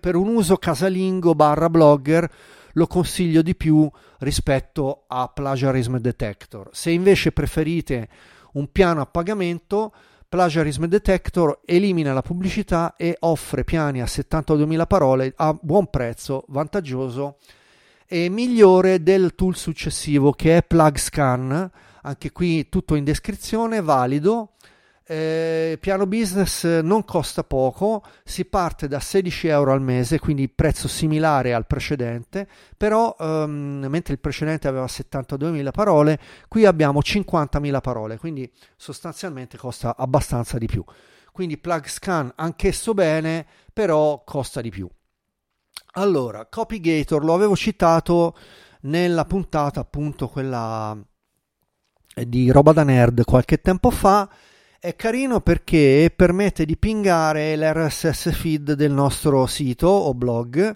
per 0.00 0.14
un 0.14 0.28
uso 0.28 0.56
casalingo 0.56 1.34
barra 1.34 1.68
blogger 1.68 2.30
lo 2.74 2.86
consiglio 2.86 3.42
di 3.42 3.54
più 3.54 3.90
rispetto 4.20 5.04
a 5.06 5.28
Plagiarism 5.28 5.98
Detector. 5.98 6.70
Se 6.72 6.90
invece 6.90 7.32
preferite 7.32 8.08
un 8.52 8.72
piano 8.72 9.02
a 9.02 9.06
pagamento, 9.06 9.92
Plagiarism 10.26 10.86
Detector 10.86 11.60
elimina 11.66 12.14
la 12.14 12.22
pubblicità 12.22 12.94
e 12.96 13.16
offre 13.20 13.64
piani 13.64 14.00
a 14.00 14.06
72.000 14.06 14.86
parole 14.86 15.34
a 15.36 15.54
buon 15.60 15.88
prezzo, 15.88 16.44
vantaggioso 16.48 17.36
e 18.12 18.28
migliore 18.28 19.02
del 19.02 19.34
tool 19.34 19.56
successivo 19.56 20.32
che 20.32 20.58
è 20.58 20.62
PlugScan, 20.62 21.70
anche 22.02 22.30
qui 22.30 22.68
tutto 22.68 22.94
in 22.94 23.04
descrizione, 23.04 23.80
valido. 23.80 24.50
Eh, 25.02 25.78
piano 25.80 26.06
business 26.06 26.80
non 26.80 27.06
costa 27.06 27.42
poco, 27.42 28.04
si 28.22 28.44
parte 28.44 28.86
da 28.86 29.00
16 29.00 29.46
euro 29.46 29.72
al 29.72 29.80
mese, 29.80 30.18
quindi 30.18 30.50
prezzo 30.50 30.88
similare 30.88 31.54
al 31.54 31.66
precedente, 31.66 32.46
però 32.76 33.16
ehm, 33.18 33.86
mentre 33.88 34.12
il 34.12 34.20
precedente 34.20 34.68
aveva 34.68 34.84
72.000 34.84 35.70
parole, 35.70 36.20
qui 36.48 36.66
abbiamo 36.66 37.00
50.000 37.00 37.80
parole, 37.80 38.18
quindi 38.18 38.50
sostanzialmente 38.76 39.56
costa 39.56 39.96
abbastanza 39.96 40.58
di 40.58 40.66
più. 40.66 40.84
Quindi 41.32 41.56
PlugScan 41.56 42.30
anch'esso 42.36 42.92
bene, 42.92 43.46
però 43.72 44.22
costa 44.22 44.60
di 44.60 44.68
più. 44.68 44.86
Allora, 45.94 46.46
Copygator 46.46 47.22
lo 47.22 47.34
avevo 47.34 47.54
citato 47.54 48.34
nella 48.82 49.26
puntata 49.26 49.80
appunto 49.80 50.26
quella 50.26 50.96
eh, 52.14 52.28
di 52.28 52.50
roba 52.50 52.72
da 52.72 52.82
nerd 52.82 53.24
qualche 53.24 53.60
tempo 53.60 53.90
fa. 53.90 54.26
È 54.78 54.96
carino 54.96 55.40
perché 55.42 56.10
permette 56.14 56.64
di 56.64 56.78
pingare 56.78 57.56
l'RSS 57.56 58.32
feed 58.32 58.72
del 58.72 58.90
nostro 58.90 59.44
sito 59.46 59.86
o 59.86 60.14
blog, 60.14 60.74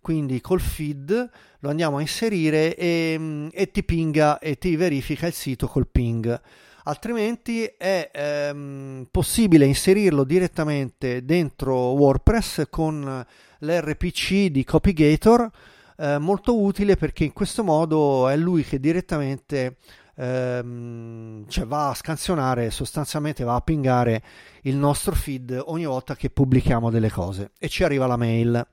quindi 0.00 0.40
col 0.40 0.60
feed 0.60 1.30
lo 1.58 1.68
andiamo 1.68 1.96
a 1.96 2.00
inserire 2.00 2.76
e, 2.76 3.16
mm, 3.18 3.48
e 3.52 3.70
ti 3.72 3.82
pinga 3.82 4.38
e 4.38 4.58
ti 4.58 4.76
verifica 4.76 5.26
il 5.26 5.32
sito 5.32 5.66
col 5.66 5.88
ping 5.88 6.40
altrimenti 6.84 7.64
è 7.64 8.10
ehm, 8.12 9.06
possibile 9.10 9.66
inserirlo 9.66 10.24
direttamente 10.24 11.24
dentro 11.24 11.74
WordPress 11.92 12.64
con 12.70 13.24
l'RPC 13.58 14.46
di 14.46 14.64
Copygator, 14.64 15.50
eh, 15.96 16.18
molto 16.18 16.60
utile 16.60 16.96
perché 16.96 17.24
in 17.24 17.32
questo 17.32 17.62
modo 17.62 18.28
è 18.28 18.36
lui 18.36 18.64
che 18.64 18.80
direttamente 18.80 19.76
ehm, 20.16 21.46
cioè 21.48 21.66
va 21.66 21.90
a 21.90 21.94
scansionare, 21.94 22.70
sostanzialmente 22.70 23.44
va 23.44 23.54
a 23.54 23.60
pingare 23.60 24.22
il 24.62 24.76
nostro 24.76 25.14
feed 25.14 25.60
ogni 25.66 25.84
volta 25.84 26.16
che 26.16 26.30
pubblichiamo 26.30 26.90
delle 26.90 27.10
cose 27.10 27.52
e 27.58 27.68
ci 27.68 27.84
arriva 27.84 28.06
la 28.06 28.16
mail. 28.16 28.66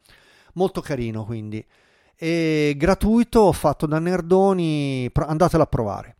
Molto 0.53 0.81
carino 0.81 1.25
quindi. 1.25 1.63
E 2.15 2.73
gratuito, 2.75 3.51
fatto 3.53 3.85
da 3.85 3.99
Nerdoni, 3.99 5.09
andatelo 5.13 5.63
a 5.63 5.67
provare. 5.67 6.15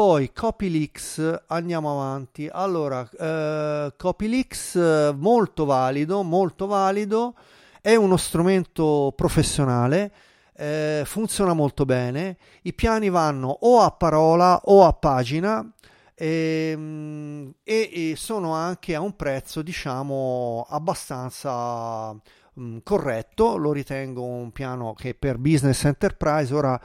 Poi 0.00 0.32
CopyLeaks, 0.32 1.42
andiamo 1.48 1.90
avanti. 1.90 2.48
Allora, 2.50 3.06
eh, 3.06 3.92
CopyLeaks 3.98 5.12
molto 5.14 5.66
valido, 5.66 6.22
molto 6.22 6.66
valido, 6.66 7.34
è 7.82 7.94
uno 7.96 8.16
strumento 8.16 9.12
professionale, 9.14 10.10
eh, 10.56 11.02
funziona 11.04 11.52
molto 11.52 11.84
bene, 11.84 12.38
i 12.62 12.72
piani 12.72 13.10
vanno 13.10 13.54
o 13.60 13.80
a 13.80 13.90
parola 13.90 14.58
o 14.64 14.86
a 14.86 14.94
pagina 14.94 15.70
e, 16.14 16.70
ehm, 16.72 17.52
e, 17.62 17.90
e 17.92 18.16
sono 18.16 18.54
anche 18.54 18.94
a 18.94 19.00
un 19.02 19.14
prezzo 19.16 19.60
diciamo 19.60 20.64
abbastanza 20.70 22.18
mh, 22.54 22.78
corretto, 22.82 23.56
lo 23.56 23.72
ritengo 23.72 24.24
un 24.24 24.50
piano 24.50 24.94
che 24.94 25.14
per 25.14 25.36
business 25.36 25.84
enterprise 25.84 26.54
ora 26.54 26.80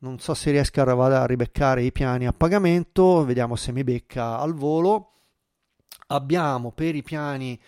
non 0.00 0.18
so 0.18 0.34
se 0.34 0.50
riesco 0.50 0.80
a, 0.80 1.22
a 1.22 1.26
ribeccare 1.26 1.82
i 1.82 1.92
piani 1.92 2.26
a 2.26 2.32
pagamento, 2.32 3.24
vediamo 3.24 3.56
se 3.56 3.72
mi 3.72 3.84
becca 3.84 4.38
al 4.38 4.54
volo. 4.54 5.12
Abbiamo 6.08 6.72
per 6.72 6.94
i 6.94 7.02
piani 7.02 7.60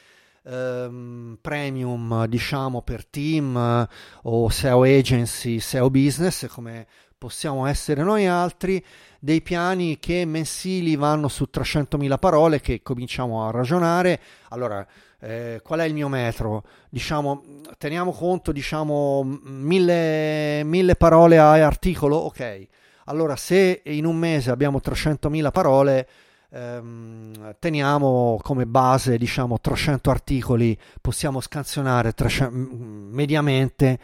ehm, 0.45 1.39
premium, 1.41 2.27
diciamo 2.27 2.83
per 2.83 3.07
team 3.07 3.57
eh, 3.57 3.89
o 4.23 4.49
SEO 4.49 4.83
agency, 4.83 5.61
SEO 5.61 5.91
business, 5.91 6.47
come 6.49 6.87
possiamo 7.19 7.67
essere 7.67 8.03
noi 8.03 8.27
altri, 8.27 8.85
dei 9.21 9.43
piani 9.43 9.99
che 10.01 10.25
mensili 10.25 10.97
vanno 10.97 11.29
su 11.29 11.47
300.000 11.53 12.19
parole 12.19 12.61
che 12.61 12.83
cominciamo 12.83 13.47
a 13.47 13.51
ragionare. 13.53 14.21
Allora, 14.49 14.85
eh, 15.25 15.61
qual 15.62 15.79
è 15.79 15.85
il 15.85 15.95
mio 15.95 16.09
metro? 16.09 16.64
Diciamo, 16.91 17.45
teniamo 17.79 18.11
conto, 18.11 18.50
diciamo, 18.50 19.23
mille, 19.23 20.64
mille 20.64 20.97
parole 20.97 21.38
a 21.38 21.52
articolo, 21.64 22.17
ok. 22.17 22.67
Allora, 23.05 23.37
se 23.37 23.83
in 23.85 24.05
un 24.05 24.17
mese 24.17 24.50
abbiamo 24.50 24.81
300.000 24.83 25.50
parole, 25.52 26.09
ehm, 26.50 27.55
teniamo 27.61 28.41
come 28.43 28.67
base, 28.67 29.17
diciamo, 29.17 29.61
300 29.61 30.11
articoli, 30.11 30.76
possiamo 31.00 31.41
scansionare 31.41 32.12
300, 32.12 32.55
mediamente 32.55 33.99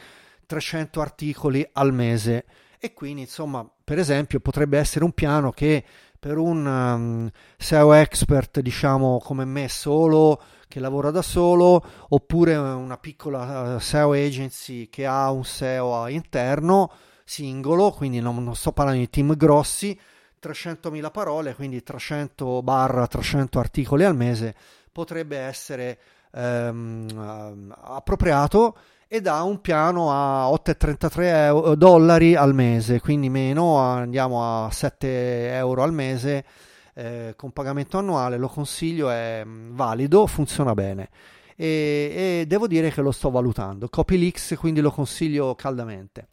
300 0.47 1.01
articoli 1.01 1.69
al 1.73 1.93
mese 1.93 2.45
e 2.79 2.95
quindi, 2.95 3.23
insomma, 3.23 3.69
per 3.83 3.99
esempio, 3.99 4.39
potrebbe 4.39 4.79
essere 4.79 5.05
un 5.05 5.13
piano 5.13 5.51
che 5.51 5.85
per 6.19 6.37
un 6.37 6.67
um, 6.67 7.31
SEO 7.57 7.93
expert, 7.93 8.61
diciamo, 8.61 9.19
come 9.23 9.45
me 9.45 9.69
solo, 9.69 10.41
che 10.69 10.81
lavora 10.81 11.11
da 11.11 11.23
solo 11.23 11.83
oppure 12.09 12.55
una 12.57 12.99
piccola 12.99 13.77
eh, 13.77 13.81
SEO 13.81 14.13
agency 14.13 14.89
che 14.89 15.07
ha 15.07 15.31
un 15.31 15.45
SEO 15.45 16.09
interno 16.09 16.91
singolo, 17.25 17.91
quindi 17.91 18.21
non, 18.21 18.43
non 18.43 18.55
sto 18.55 18.73
parlando 18.73 19.01
di 19.01 19.11
team 19.11 19.35
grossi, 19.37 19.99
300.000 20.41 21.11
parole, 21.11 21.55
quindi 21.55 21.83
300 21.83 22.63
barra 22.63 23.07
300 23.07 23.59
articoli 23.59 24.05
al 24.05 24.15
mese 24.15 24.55
potrebbe 24.93 25.39
essere 25.39 25.99
ehm, 26.33 27.75
appropriato 27.83 28.77
ed 29.09 29.27
ha 29.27 29.43
un 29.43 29.63
piano 29.63 30.13
a 30.13 30.51
8,33 30.51 31.73
dollari 31.73 32.35
al 32.35 32.55
mese, 32.55 33.01
quindi 33.01 33.31
meno, 33.31 33.79
andiamo 33.79 34.67
a 34.67 34.71
7 34.71 35.55
euro 35.55 35.83
al 35.83 35.95
mese 35.95 36.45
eh, 36.93 37.33
con 37.35 37.53
pagamento 37.53 37.97
annuale, 37.97 38.37
lo 38.37 38.49
consiglio, 38.49 39.09
è 39.09 39.43
mm, 39.45 39.75
valido, 39.75 40.27
funziona 40.27 40.75
bene. 40.75 41.09
E, 41.57 42.41
e 42.43 42.45
devo 42.47 42.67
dire 42.67 42.91
che 42.91 43.01
lo 43.01 43.11
sto 43.11 43.31
valutando. 43.31 43.89
CopyLeaks, 43.89 44.57
quindi 44.59 44.81
lo 44.81 44.91
consiglio 44.91 45.55
caldamente. 45.55 46.29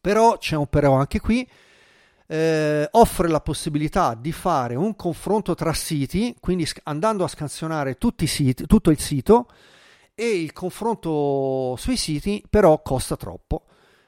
Però 0.00 0.38
c'è 0.38 0.56
un 0.56 0.66
però 0.68 0.94
anche 0.94 1.20
qui. 1.20 1.46
Eh, 2.26 2.88
offre 2.92 3.28
la 3.28 3.40
possibilità 3.40 4.16
di 4.18 4.32
fare 4.32 4.74
un 4.74 4.96
confronto 4.96 5.54
tra 5.54 5.74
siti, 5.74 6.34
quindi 6.40 6.66
andando 6.84 7.24
a 7.24 7.28
scansionare 7.28 7.98
tutti 7.98 8.24
i 8.24 8.28
siti, 8.28 8.64
tutto 8.66 8.90
il 8.90 8.98
sito 8.98 9.48
e 10.14 10.40
il 10.40 10.52
confronto 10.52 11.74
sui 11.76 11.96
siti 11.96 12.44
però 12.48 12.80
costa 12.82 13.16
troppo. 13.16 13.64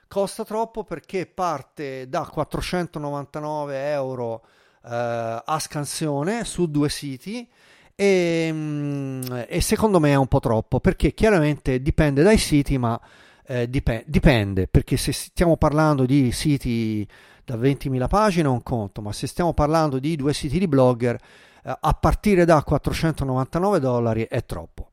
Costa 0.09 0.45
troppo 0.45 0.85
perché 0.85 1.27
parte 1.27 2.09
da 2.09 2.27
499 2.27 3.91
euro 3.91 4.43
eh, 4.85 5.43
a 5.45 5.59
scansione 5.59 6.45
su 6.45 6.71
due 6.71 6.89
siti 6.89 7.49
e, 7.95 8.49
mm, 8.53 9.23
e, 9.49 9.61
secondo 9.61 9.99
me 9.99 10.11
è 10.13 10.15
un 10.15 10.29
po' 10.29 10.39
troppo 10.39 10.79
perché 10.81 11.13
chiaramente 11.13 11.83
dipende 11.83 12.23
dai 12.23 12.39
siti 12.39 12.79
ma 12.79 13.01
eh, 13.47 13.69
dipende, 13.69 14.05
dipende 14.07 14.69
perché 14.69 14.97
se 14.97 15.13
stiamo 15.13 15.57
parlando 15.57 16.05
di 16.07 16.31
siti 16.31 17.07
da 17.45 17.57
20.000 17.57 18.07
pagine 18.07 18.47
è 18.47 18.51
un 18.51 18.63
conto 18.63 19.03
ma 19.03 19.13
se 19.13 19.27
stiamo 19.27 19.55
parlando 19.55 19.99
di 19.99 20.15
due 20.15 20.33
siti 20.35 20.59
di 20.59 20.69
blogger 20.69 21.17
eh, 21.65 21.77
a 21.81 21.93
partire 21.95 22.45
da 22.45 22.63
499 22.63 23.81
dollari 23.81 24.27
è 24.29 24.45
troppo 24.45 24.91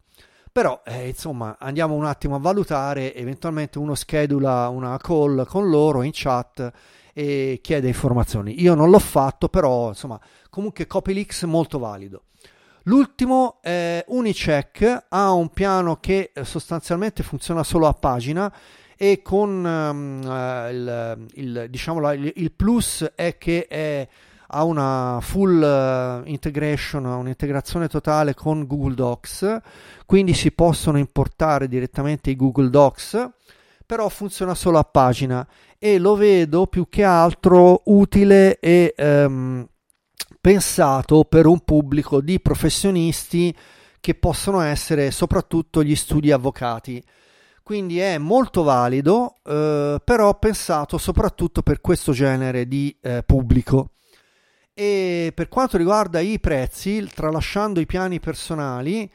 però 0.53 0.83
eh, 0.85 1.07
insomma 1.07 1.57
andiamo 1.59 1.95
un 1.95 2.05
attimo 2.05 2.35
a 2.35 2.39
valutare 2.39 3.15
eventualmente 3.15 3.79
uno 3.79 3.95
schedula 3.95 4.69
una 4.69 4.97
call 4.97 5.47
con 5.47 5.67
loro 5.67 6.03
in 6.03 6.11
chat 6.13 6.71
e 7.11 7.59
chiede 7.61 7.87
informazioni. 7.87 8.61
Io 8.61 8.75
non 8.75 8.91
l'ho 8.91 8.99
fatto, 8.99 9.49
però 9.49 9.89
insomma, 9.89 10.19
comunque 10.51 10.85
CopyLeaks 10.85 11.43
molto 11.43 11.79
valido. 11.79 12.25
L'ultimo 12.83 13.57
è 13.61 14.03
Unicheck, 14.07 15.05
ha 15.09 15.31
un 15.31 15.49
piano 15.49 15.99
che 15.99 16.31
eh, 16.33 16.43
sostanzialmente 16.43 17.23
funziona 17.23 17.63
solo 17.63 17.87
a 17.87 17.93
pagina 17.93 18.53
e 18.95 19.21
con 19.23 19.63
um, 19.63 20.21
il, 20.69 21.27
il, 21.33 21.67
diciamo, 21.69 22.11
il, 22.11 22.31
il, 22.35 22.51
plus 22.51 23.11
è 23.15 23.37
che 23.37 23.65
è, 23.67 24.07
ha 24.53 24.63
una 24.63 25.19
full 25.21 25.61
uh, 25.61 26.27
integration, 26.29 27.05
un'integrazione 27.05 27.87
totale 27.87 28.33
con 28.33 28.65
Google 28.67 28.93
Docs, 28.93 29.57
quindi 30.05 30.33
si 30.33 30.51
possono 30.51 30.97
importare 30.97 31.67
direttamente 31.67 32.29
i 32.29 32.35
Google 32.35 32.69
Docs 32.69 33.31
però 33.85 34.09
funziona 34.09 34.55
solo 34.55 34.79
a 34.79 34.83
pagina 34.83 35.47
e 35.77 35.99
lo 35.99 36.15
vedo 36.15 36.67
più 36.67 36.87
che 36.89 37.03
altro 37.03 37.81
utile 37.85 38.57
e 38.59 38.93
ehm, 38.95 39.67
pensato 40.41 41.25
per 41.25 41.45
un 41.45 41.59
pubblico 41.59 42.21
di 42.21 42.39
professionisti 42.39 43.55
che 43.99 44.15
possono 44.15 44.61
essere 44.61 45.11
soprattutto 45.11 45.83
gli 45.83 45.95
studi 45.95 46.31
avvocati. 46.31 47.03
Quindi 47.61 47.99
è 47.99 48.17
molto 48.17 48.63
valido, 48.63 49.35
eh, 49.43 50.01
però 50.03 50.37
pensato 50.37 50.97
soprattutto 50.97 51.61
per 51.61 51.79
questo 51.79 52.11
genere 52.11 52.67
di 52.67 52.97
eh, 52.99 53.23
pubblico. 53.23 53.92
E 54.75 55.31
per 55.35 55.49
quanto 55.49 55.77
riguarda 55.77 56.19
i 56.19 56.39
prezzi, 56.39 57.07
tralasciando 57.13 57.79
i 57.79 57.85
piani 57.85 58.19
personali, 58.19 59.07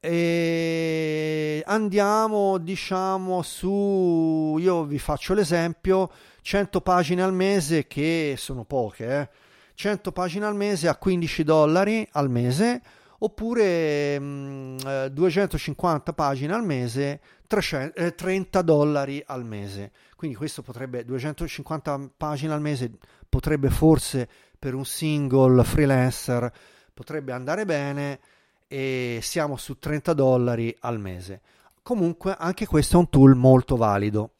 e 0.00 1.62
andiamo 1.66 2.58
diciamo 2.58 3.42
su 3.42 4.56
io 4.60 4.84
vi 4.84 4.98
faccio 5.00 5.34
l'esempio 5.34 6.10
100 6.40 6.80
pagine 6.82 7.20
al 7.20 7.34
mese 7.34 7.88
che 7.88 8.34
sono 8.36 8.64
poche 8.64 9.06
eh? 9.06 9.28
100 9.74 10.12
pagine 10.12 10.46
al 10.46 10.54
mese 10.54 10.86
a 10.86 10.94
15 10.94 11.42
dollari 11.42 12.08
al 12.12 12.30
mese 12.30 12.80
oppure 13.18 14.20
mh, 14.20 15.06
250 15.08 16.10
eh, 16.12 16.14
pagine 16.14 16.54
al 16.54 16.64
mese 16.64 17.20
300, 17.48 17.98
eh, 17.98 18.14
30 18.14 18.62
dollari 18.62 19.20
al 19.26 19.44
mese 19.44 19.90
quindi 20.14 20.36
questo 20.36 20.62
potrebbe 20.62 21.04
250 21.04 22.10
pagine 22.16 22.52
al 22.52 22.60
mese 22.60 22.92
potrebbe 23.28 23.68
forse 23.68 24.28
per 24.58 24.74
un 24.74 24.84
single 24.84 25.62
freelancer 25.62 26.52
potrebbe 26.92 27.32
andare 27.32 27.64
bene 27.64 28.18
e 28.66 29.20
siamo 29.22 29.56
su 29.56 29.78
30 29.78 30.12
dollari 30.12 30.74
al 30.80 30.98
mese. 30.98 31.40
Comunque 31.82 32.36
anche 32.38 32.66
questo 32.66 32.96
è 32.96 32.98
un 32.98 33.08
tool 33.08 33.34
molto 33.34 33.76
valido. 33.76 34.32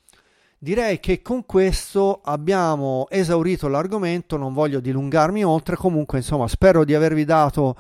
Direi 0.59 0.99
che 0.99 1.23
con 1.23 1.47
questo 1.47 2.21
abbiamo 2.25 3.07
esaurito 3.11 3.69
l'argomento, 3.69 4.37
non 4.37 4.53
voglio 4.53 4.81
dilungarmi 4.81 5.45
oltre, 5.45 5.77
comunque 5.77 6.19
insomma 6.19 6.49
spero 6.49 6.85
di 6.85 6.95
avervi 6.95 7.25
dato 7.25 7.77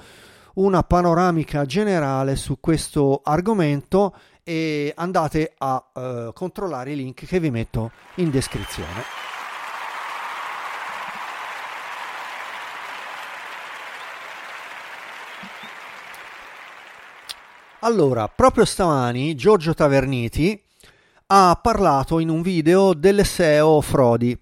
una 0.55 0.83
panoramica 0.85 1.64
generale 1.66 2.37
su 2.37 2.59
questo 2.61 3.20
argomento 3.24 4.14
e 4.44 4.92
andate 4.96 5.55
a 5.59 5.90
uh, 5.92 6.33
controllare 6.33 6.92
i 6.92 6.96
link 6.96 7.27
che 7.27 7.40
vi 7.40 7.51
metto 7.51 7.90
in 8.16 8.31
descrizione. 8.31 9.28
Allora, 17.83 18.27
proprio 18.27 18.64
stamani 18.64 19.37
Giorgio 19.37 19.73
Taverniti 19.73 20.61
ha 21.27 21.57
parlato 21.62 22.19
in 22.19 22.29
un 22.29 22.43
video 22.43 22.93
delle 22.93 23.23
SEO 23.23 23.81
frodi, 23.83 24.37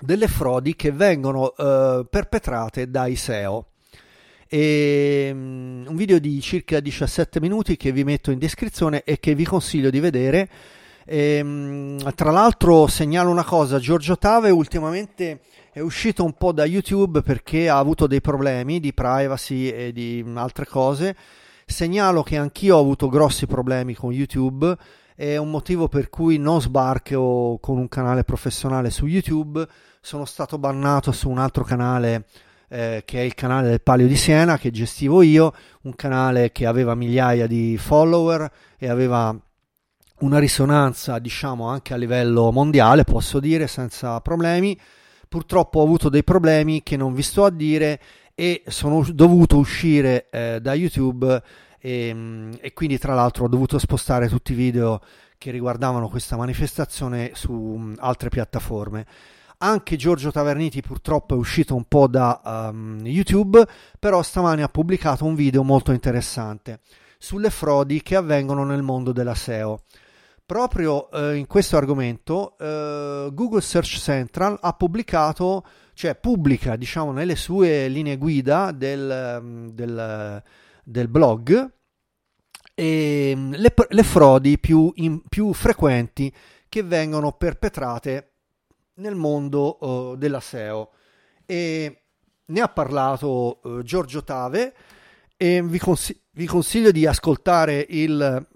delle 0.00 0.26
frodi 0.26 0.74
che 0.74 0.90
vengono 0.90 1.54
eh, 1.54 2.06
perpetrate 2.08 2.88
dai 2.88 3.14
SEO. 3.14 3.72
E, 4.48 5.28
um, 5.34 5.84
un 5.86 5.96
video 5.96 6.18
di 6.18 6.40
circa 6.40 6.80
17 6.80 7.40
minuti 7.40 7.76
che 7.76 7.92
vi 7.92 8.04
metto 8.04 8.30
in 8.30 8.38
descrizione 8.38 9.02
e 9.04 9.20
che 9.20 9.34
vi 9.34 9.44
consiglio 9.44 9.90
di 9.90 10.00
vedere. 10.00 10.48
E, 11.04 11.40
um, 11.42 12.14
tra 12.14 12.30
l'altro 12.30 12.86
segnalo 12.86 13.28
una 13.28 13.44
cosa, 13.44 13.78
Giorgio 13.78 14.16
Tave 14.16 14.48
ultimamente 14.48 15.40
è 15.72 15.80
uscito 15.80 16.24
un 16.24 16.32
po' 16.32 16.52
da 16.52 16.64
YouTube 16.64 17.20
perché 17.20 17.68
ha 17.68 17.76
avuto 17.76 18.06
dei 18.06 18.22
problemi 18.22 18.80
di 18.80 18.94
privacy 18.94 19.68
e 19.68 19.92
di 19.92 20.24
altre 20.36 20.64
cose 20.64 21.14
Segnalo 21.68 22.22
che 22.22 22.36
anch'io 22.36 22.76
ho 22.76 22.80
avuto 22.80 23.08
grossi 23.08 23.48
problemi 23.48 23.92
con 23.92 24.12
YouTube, 24.12 24.74
è 25.16 25.36
un 25.36 25.50
motivo 25.50 25.88
per 25.88 26.08
cui 26.10 26.38
non 26.38 26.60
sbarco 26.60 27.58
con 27.60 27.76
un 27.76 27.88
canale 27.88 28.22
professionale 28.22 28.88
su 28.88 29.06
YouTube, 29.06 29.66
sono 30.00 30.24
stato 30.26 30.58
bannato 30.58 31.10
su 31.10 31.28
un 31.28 31.38
altro 31.38 31.64
canale 31.64 32.26
eh, 32.68 33.02
che 33.04 33.18
è 33.18 33.22
il 33.22 33.34
canale 33.34 33.68
del 33.68 33.82
Palio 33.82 34.06
di 34.06 34.14
Siena 34.14 34.58
che 34.58 34.70
gestivo 34.70 35.22
io, 35.22 35.52
un 35.82 35.96
canale 35.96 36.52
che 36.52 36.66
aveva 36.66 36.94
migliaia 36.94 37.48
di 37.48 37.76
follower 37.76 38.48
e 38.78 38.88
aveva 38.88 39.36
una 40.20 40.38
risonanza, 40.38 41.18
diciamo, 41.18 41.66
anche 41.66 41.94
a 41.94 41.96
livello 41.96 42.52
mondiale, 42.52 43.02
posso 43.02 43.40
dire, 43.40 43.66
senza 43.66 44.20
problemi. 44.20 44.78
Purtroppo 45.28 45.80
ho 45.80 45.82
avuto 45.82 46.08
dei 46.08 46.22
problemi 46.22 46.84
che 46.84 46.96
non 46.96 47.12
vi 47.12 47.22
sto 47.22 47.44
a 47.44 47.50
dire 47.50 48.00
e 48.38 48.62
sono 48.66 49.02
dovuto 49.12 49.56
uscire 49.56 50.28
eh, 50.30 50.60
da 50.60 50.74
YouTube 50.74 51.42
e, 51.80 52.12
mm, 52.12 52.52
e, 52.60 52.74
quindi 52.74 52.98
tra 52.98 53.14
l'altro 53.14 53.44
ho 53.44 53.48
dovuto 53.48 53.78
spostare 53.78 54.28
tutti 54.28 54.52
i 54.52 54.54
video 54.54 55.00
che 55.38 55.50
riguardavano 55.50 56.10
questa 56.10 56.36
manifestazione 56.36 57.30
su 57.32 57.52
um, 57.52 57.94
altre 57.98 58.28
piattaforme. 58.28 59.06
Anche 59.58 59.96
Giorgio 59.96 60.30
Taverniti 60.30 60.82
purtroppo 60.82 61.34
è 61.34 61.38
uscito 61.38 61.74
un 61.74 61.84
po' 61.84 62.08
da 62.08 62.68
um, 62.70 63.00
YouTube, 63.04 63.66
però 63.98 64.22
stamani 64.22 64.60
ha 64.60 64.68
pubblicato 64.68 65.24
un 65.24 65.34
video 65.34 65.62
molto 65.62 65.92
interessante 65.92 66.80
sulle 67.16 67.48
frodi 67.48 68.02
che 68.02 68.16
avvengono 68.16 68.64
nel 68.64 68.82
mondo 68.82 69.12
della 69.12 69.34
SEO. 69.34 69.80
Proprio 70.44 71.10
eh, 71.10 71.36
in 71.36 71.46
questo 71.46 71.76
argomento 71.76 72.56
eh, 72.58 73.30
Google 73.32 73.62
Search 73.62 73.96
Central 73.96 74.58
ha 74.60 74.72
pubblicato, 74.74 75.64
cioè 75.96 76.14
pubblica 76.14 76.76
diciamo 76.76 77.10
nelle 77.10 77.36
sue 77.36 77.88
linee 77.88 78.18
guida 78.18 78.70
del, 78.70 79.38
mm, 79.40 79.68
del, 79.68 80.42
del 80.84 81.08
blog 81.08 81.72
e, 82.74 83.32
mm, 83.34 83.54
le, 83.54 83.74
le, 83.88 84.02
frodi 84.02 84.58
più, 84.58 84.92
in, 84.96 85.22
più, 85.26 85.54
frequenti 85.54 86.30
che 86.68 86.82
vengono 86.82 87.32
perpetrate 87.32 88.32
nel 88.96 89.14
mondo 89.14 89.78
uh, 89.80 90.16
della 90.16 90.40
SEO. 90.40 90.90
E 91.46 92.02
ne 92.44 92.60
ha 92.60 92.68
parlato 92.68 93.60
uh, 93.62 93.82
Giorgio 93.82 94.22
Tave 94.22 94.74
e 95.34 95.62
vi, 95.62 95.78
consi- 95.78 96.20
vi 96.32 96.44
consiglio 96.44 96.90
di 96.90 97.06
ascoltare 97.06 97.86
il, 97.88 98.46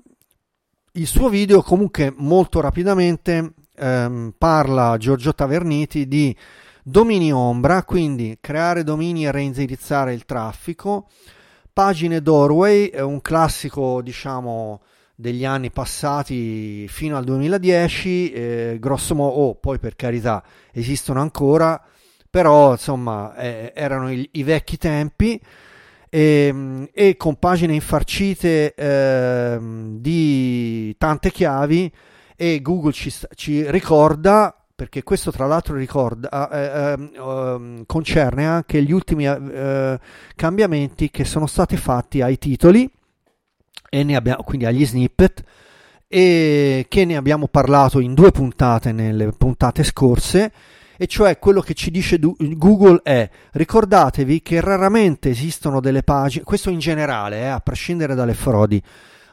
il 0.92 1.06
suo 1.06 1.30
video 1.30 1.62
comunque 1.62 2.12
molto 2.14 2.60
rapidamente 2.60 3.54
ehm, 3.76 4.34
parla 4.36 4.98
Giorgio 4.98 5.34
Taverniti 5.34 6.06
di 6.06 6.36
domini 6.90 7.32
ombra, 7.32 7.84
quindi 7.84 8.38
creare 8.40 8.82
domini 8.82 9.24
e 9.24 9.30
reindirizzare 9.30 10.12
il 10.12 10.24
traffico, 10.24 11.08
pagine 11.72 12.20
doorway, 12.20 12.88
è 12.88 13.00
un 13.00 13.22
classico 13.22 14.02
diciamo 14.02 14.82
degli 15.14 15.44
anni 15.44 15.70
passati 15.70 16.88
fino 16.88 17.16
al 17.16 17.24
2010, 17.24 18.32
eh, 18.32 18.76
grosso 18.80 19.14
modo, 19.14 19.36
oh, 19.36 19.54
poi 19.54 19.78
per 19.78 19.94
carità 19.94 20.42
esistono 20.72 21.20
ancora, 21.20 21.80
però 22.28 22.72
insomma 22.72 23.36
eh, 23.36 23.72
erano 23.74 24.10
i, 24.10 24.28
i 24.32 24.42
vecchi 24.42 24.76
tempi. 24.76 25.40
E, 26.12 26.46
ehm, 26.48 26.88
e 26.92 27.16
con 27.16 27.36
pagine 27.36 27.72
infarcite 27.72 28.74
eh, 28.74 29.58
di 29.60 30.92
tante 30.98 31.30
chiavi 31.30 31.92
e 32.34 32.60
Google 32.60 32.90
ci, 32.90 33.14
ci 33.36 33.70
ricorda 33.70 34.59
perché 34.80 35.02
questo 35.02 35.30
tra 35.30 35.44
l'altro 35.44 35.74
ricorda, 35.74 36.48
eh, 36.50 36.96
eh, 36.96 37.84
concerne 37.84 38.46
anche 38.46 38.82
gli 38.82 38.92
ultimi 38.92 39.26
eh, 39.26 40.00
cambiamenti 40.34 41.10
che 41.10 41.26
sono 41.26 41.46
stati 41.46 41.76
fatti 41.76 42.22
ai 42.22 42.38
titoli 42.38 42.90
e 43.90 44.14
abbiamo 44.14 44.42
quindi 44.42 44.64
agli 44.64 44.86
snippet 44.86 45.44
e 46.08 46.86
che 46.88 47.04
ne 47.04 47.16
abbiamo 47.16 47.46
parlato 47.48 48.00
in 48.00 48.14
due 48.14 48.30
puntate 48.30 48.92
nelle 48.92 49.32
puntate 49.36 49.82
scorse 49.82 50.50
e 50.96 51.06
cioè 51.06 51.38
quello 51.38 51.60
che 51.60 51.74
ci 51.74 51.90
dice 51.90 52.18
Google 52.18 53.00
è 53.02 53.28
ricordatevi 53.52 54.40
che 54.40 54.62
raramente 54.62 55.28
esistono 55.28 55.80
delle 55.80 56.02
pagine, 56.02 56.42
questo 56.42 56.70
in 56.70 56.78
generale, 56.78 57.40
eh, 57.40 57.46
a 57.48 57.60
prescindere 57.60 58.14
dalle 58.14 58.32
frodi, 58.32 58.82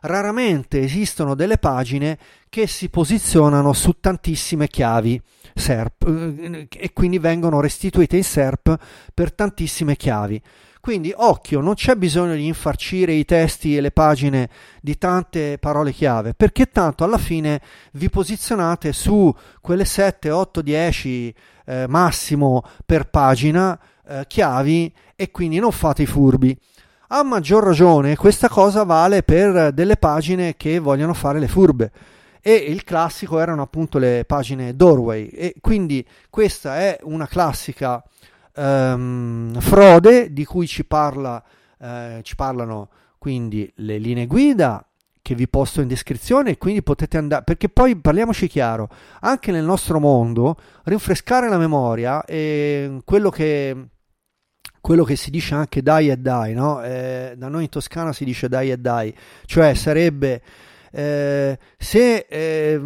raramente 0.01 0.81
esistono 0.81 1.35
delle 1.35 1.57
pagine 1.57 2.17
che 2.49 2.67
si 2.67 2.89
posizionano 2.89 3.73
su 3.73 3.95
tantissime 3.99 4.67
chiavi 4.67 5.21
SERP 5.59 6.07
eh, 6.07 6.67
e 6.69 6.93
quindi 6.93 7.19
vengono 7.19 7.59
restituite 7.59 8.17
in 8.17 8.23
SERP 8.23 8.77
per 9.13 9.33
tantissime 9.33 9.95
chiavi. 9.95 10.41
Quindi 10.87 11.13
occhio, 11.13 11.59
non 11.59 11.73
c'è 11.73 11.95
bisogno 11.95 12.33
di 12.33 12.45
infarcire 12.45 13.11
i 13.11 13.25
testi 13.25 13.75
e 13.75 13.81
le 13.81 13.91
pagine 13.91 14.49
di 14.81 14.97
tante 14.97 15.57
parole 15.57 15.91
chiave, 15.91 16.33
perché 16.33 16.67
tanto 16.67 17.03
alla 17.03 17.17
fine 17.17 17.59
vi 17.93 18.09
posizionate 18.09 18.93
su 18.93 19.33
quelle 19.59 19.83
7, 19.83 20.29
8, 20.29 20.61
10 20.61 21.35
eh, 21.65 21.85
massimo 21.89 22.63
per 22.85 23.09
pagina 23.09 23.77
eh, 24.07 24.23
chiavi 24.27 24.93
e 25.15 25.29
quindi 25.29 25.59
non 25.59 25.73
fate 25.73 26.03
i 26.03 26.05
furbi. 26.05 26.57
A 27.09 27.21
maggior 27.23 27.65
ragione 27.65 28.15
questa 28.15 28.47
cosa 28.47 28.83
vale 28.83 29.23
per 29.23 29.73
delle 29.73 29.97
pagine 29.97 30.55
che 30.55 30.79
vogliono 30.79 31.13
fare 31.13 31.39
le 31.39 31.47
furbe 31.49 31.91
e 32.47 32.53
il 32.53 32.85
classico 32.85 33.39
erano 33.39 33.61
appunto 33.61 33.97
le 33.97 34.23
pagine 34.25 34.73
doorway 34.73 35.27
e 35.27 35.55
quindi 35.59 36.07
questa 36.29 36.77
è 36.77 36.97
una 37.01 37.27
classica 37.27 38.01
um, 38.55 39.59
frode 39.59 40.31
di 40.31 40.45
cui 40.45 40.65
ci, 40.65 40.85
parla, 40.85 41.43
eh, 41.77 42.21
ci 42.23 42.37
parlano 42.37 42.87
quindi 43.17 43.69
le 43.75 43.97
linee 43.97 44.27
guida 44.27 44.81
che 45.21 45.35
vi 45.35 45.49
posto 45.49 45.81
in 45.81 45.89
descrizione 45.89 46.57
quindi 46.57 46.81
potete 46.83 47.17
andare 47.17 47.43
perché 47.43 47.67
poi 47.67 47.97
parliamoci 47.97 48.47
chiaro 48.47 48.87
anche 49.19 49.51
nel 49.51 49.65
nostro 49.65 49.99
mondo 49.99 50.55
rinfrescare 50.85 51.49
la 51.49 51.57
memoria 51.57 52.23
e 52.23 53.01
quello 53.03 53.29
che 53.29 53.87
quello 54.79 55.03
che 55.03 55.17
si 55.17 55.29
dice 55.31 55.53
anche 55.53 55.81
dai 55.81 56.09
e 56.09 56.15
dai 56.15 56.53
no? 56.53 56.81
eh, 56.81 57.33
da 57.35 57.49
noi 57.49 57.63
in 57.63 57.69
Toscana 57.69 58.13
si 58.13 58.23
dice 58.23 58.47
dai 58.47 58.71
e 58.71 58.77
dai 58.77 59.13
cioè 59.43 59.73
sarebbe 59.73 60.41
eh, 60.97 61.59
se 61.77 62.25
eh, 62.27 62.81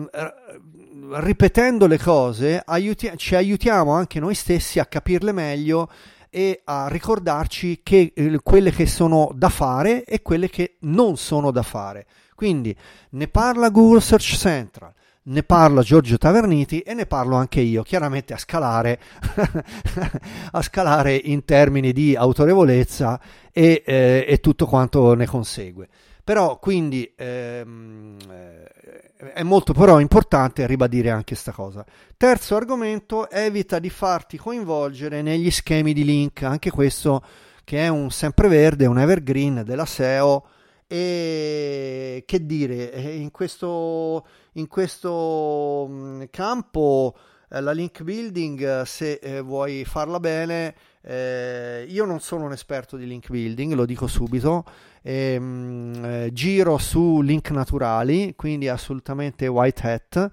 ripetendo 1.13 1.88
le 1.88 1.97
cose 1.97 2.62
aiuti- 2.65 3.13
ci 3.15 3.36
aiutiamo 3.36 3.93
anche 3.93 4.19
noi 4.19 4.36
stessi 4.36 4.80
a 4.80 4.86
capirle 4.86 5.32
meglio 5.32 5.89
e 6.30 6.62
a 6.65 6.89
ricordarci 6.89 7.80
che 7.82 8.12
eh, 8.13 8.39
quelle 8.43 8.71
che 8.71 8.86
sono 8.86 9.32
da 9.34 9.47
fare 9.47 10.04
e 10.04 10.21
quelle 10.21 10.50
che 10.50 10.76
non 10.82 11.15
sono 11.15 11.52
da 11.52 11.63
fare. 11.63 12.06
Quindi 12.36 12.76
ne 13.12 13.28
parla 13.30 13.69
Google 13.69 14.02
Search 14.02 14.36
Central, 14.36 14.91
ne 15.24 15.43
parla 15.43 15.82
Giorgio 15.82 16.17
Taverniti 16.17 16.80
e 16.80 16.93
ne 16.93 17.06
parlo 17.06 17.38
anche 17.38 17.62
io, 17.62 17.82
chiaramente 17.82 18.34
a 18.34 18.38
scalare, 18.38 19.00
a 20.52 20.62
scalare 20.62 21.15
in 21.15 21.45
termini 21.45 21.93
di 21.93 22.13
autorevolezza 22.13 23.21
e, 23.54 23.84
eh, 23.86 24.26
e 24.28 24.39
tutto 24.41 24.65
quanto 24.65 25.13
ne 25.13 25.26
consegue. 25.28 25.88
Però 26.32 26.60
quindi 26.60 27.12
ehm, 27.17 28.15
eh, 28.30 29.34
è 29.34 29.44
molto 29.44 29.74
però 29.74 30.00
importante 30.00 30.65
ribadire 30.65 31.10
anche 31.10 31.34
questa 31.34 31.52
cosa. 31.52 31.86
Terzo 32.15 32.56
argomento, 32.56 33.30
evita 33.30 33.80
di 33.80 33.89
farti 33.89 34.38
coinvolgere 34.38 35.22
negli 35.22 35.52
schemi 35.52 35.91
di 35.91 36.06
link, 36.06 36.44
anche 36.44 36.72
questo 36.72 37.22
che 37.65 37.80
è 37.80 37.89
un 37.89 38.12
sempreverde, 38.12 38.86
un 38.86 39.00
evergreen 39.00 39.63
della 39.65 39.86
SEO 39.86 40.46
e 40.88 42.24
che 42.26 42.46
dire, 42.46 42.94
eh, 42.94 43.17
in 43.17 43.32
questo, 43.32 44.26
in 44.54 44.67
questo 44.67 45.86
mm, 45.89 46.22
campo 46.32 47.13
eh, 47.50 47.60
la 47.60 47.74
link 47.74 48.04
building, 48.04 48.84
se 48.84 49.41
vuoi 49.44 49.84
farla 49.84 50.22
bene, 50.22 50.76
eh, 51.03 51.85
io 51.89 52.05
non 52.05 52.19
sono 52.19 52.45
un 52.45 52.51
esperto 52.51 52.95
di 52.95 53.07
link 53.07 53.29
building, 53.29 53.73
lo 53.73 53.85
dico 53.85 54.07
subito, 54.07 54.65
ehm, 55.01 56.03
eh, 56.03 56.29
giro 56.33 56.77
su 56.77 57.21
link 57.21 57.49
naturali, 57.51 58.33
quindi 58.35 58.67
assolutamente 58.67 59.47
white 59.47 59.87
hat. 59.87 60.29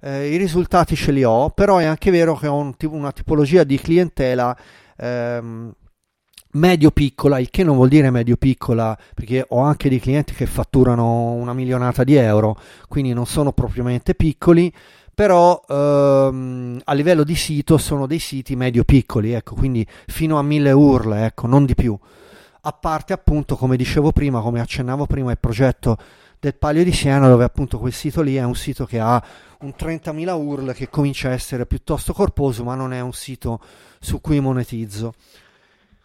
Eh, 0.00 0.32
I 0.32 0.36
risultati 0.36 0.96
ce 0.96 1.12
li 1.12 1.24
ho, 1.24 1.50
però 1.50 1.78
è 1.78 1.84
anche 1.84 2.10
vero 2.10 2.36
che 2.36 2.46
ho 2.46 2.56
un, 2.56 2.74
una 2.90 3.12
tipologia 3.12 3.64
di 3.64 3.78
clientela 3.78 4.56
ehm, 4.96 5.72
medio-piccola, 6.50 7.38
il 7.38 7.50
che 7.50 7.62
non 7.62 7.76
vuol 7.76 7.88
dire 7.88 8.10
medio-piccola, 8.10 8.98
perché 9.14 9.44
ho 9.48 9.60
anche 9.60 9.88
dei 9.88 10.00
clienti 10.00 10.34
che 10.34 10.46
fatturano 10.46 11.32
una 11.32 11.52
milionata 11.52 12.04
di 12.04 12.14
euro, 12.14 12.58
quindi 12.88 13.12
non 13.12 13.26
sono 13.26 13.52
propriamente 13.52 14.14
piccoli, 14.14 14.72
però 15.18 15.60
ehm, 15.66 16.80
a 16.84 16.92
livello 16.92 17.24
di 17.24 17.34
sito 17.34 17.76
sono 17.76 18.06
dei 18.06 18.20
siti 18.20 18.54
medio-piccoli, 18.54 19.32
ecco, 19.32 19.56
quindi 19.56 19.84
fino 20.06 20.38
a 20.38 20.42
mille 20.42 20.70
URL, 20.70 21.12
ecco, 21.24 21.48
non 21.48 21.64
di 21.64 21.74
più. 21.74 21.98
A 22.60 22.72
parte 22.72 23.14
appunto, 23.14 23.56
come 23.56 23.76
dicevo 23.76 24.12
prima, 24.12 24.40
come 24.40 24.60
accennavo 24.60 25.06
prima, 25.06 25.32
il 25.32 25.38
progetto 25.40 25.98
del 26.38 26.54
Palio 26.54 26.84
di 26.84 26.92
Siena, 26.92 27.26
dove 27.26 27.42
appunto 27.42 27.80
quel 27.80 27.92
sito 27.92 28.22
lì 28.22 28.36
è 28.36 28.44
un 28.44 28.54
sito 28.54 28.86
che 28.86 29.00
ha 29.00 29.20
un 29.62 29.74
30.000 29.76 30.40
URL 30.40 30.72
che 30.72 30.88
comincia 30.88 31.30
a 31.30 31.32
essere 31.32 31.66
piuttosto 31.66 32.12
corposo, 32.12 32.62
ma 32.62 32.76
non 32.76 32.92
è 32.92 33.00
un 33.00 33.12
sito 33.12 33.60
su 33.98 34.20
cui 34.20 34.38
monetizzo. 34.38 35.14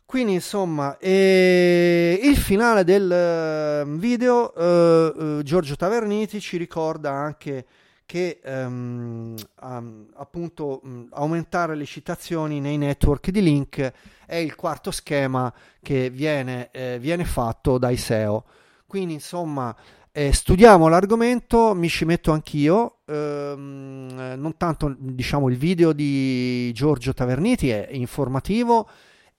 Quindi 0.08 0.34
insomma, 0.34 0.98
eh, 0.98 2.20
il 2.20 2.36
finale 2.36 2.84
del 2.84 3.86
uh, 3.86 3.96
video, 3.96 4.54
uh, 4.56 5.24
uh, 5.24 5.44
Giorgio 5.44 5.76
Taverniti 5.76 6.40
ci 6.40 6.58
ricorda 6.58 7.12
anche 7.12 7.66
che 8.06 8.40
ehm, 8.44 9.36
um, 9.62 10.06
appunto 10.16 10.82
um, 10.84 11.08
aumentare 11.12 11.76
le 11.76 11.86
citazioni 11.86 12.60
nei 12.60 12.78
network 12.78 13.30
di 13.30 13.42
link 13.42 13.92
è 14.26 14.36
il 14.36 14.56
quarto 14.56 14.92
schema 14.92 15.54
che 15.82 16.10
viene, 16.10 16.70
eh, 16.72 16.98
viene 17.00 17.26
fatto 17.26 17.78
dai 17.78 17.98
SEO. 17.98 18.46
Quindi 18.86 19.14
insomma 19.14 19.76
eh, 20.16 20.32
studiamo 20.32 20.88
l'argomento, 20.88 21.74
mi 21.74 21.90
ci 21.90 22.06
metto 22.06 22.32
anch'io, 22.32 23.00
ehm, 23.08 24.36
non 24.38 24.58
tanto 24.58 24.96
diciamo 24.96 25.50
il 25.50 25.58
video 25.58 25.92
di 25.92 26.72
Giorgio 26.74 27.14
Taverniti 27.14 27.72
è 27.72 27.88
informativo 27.94 28.88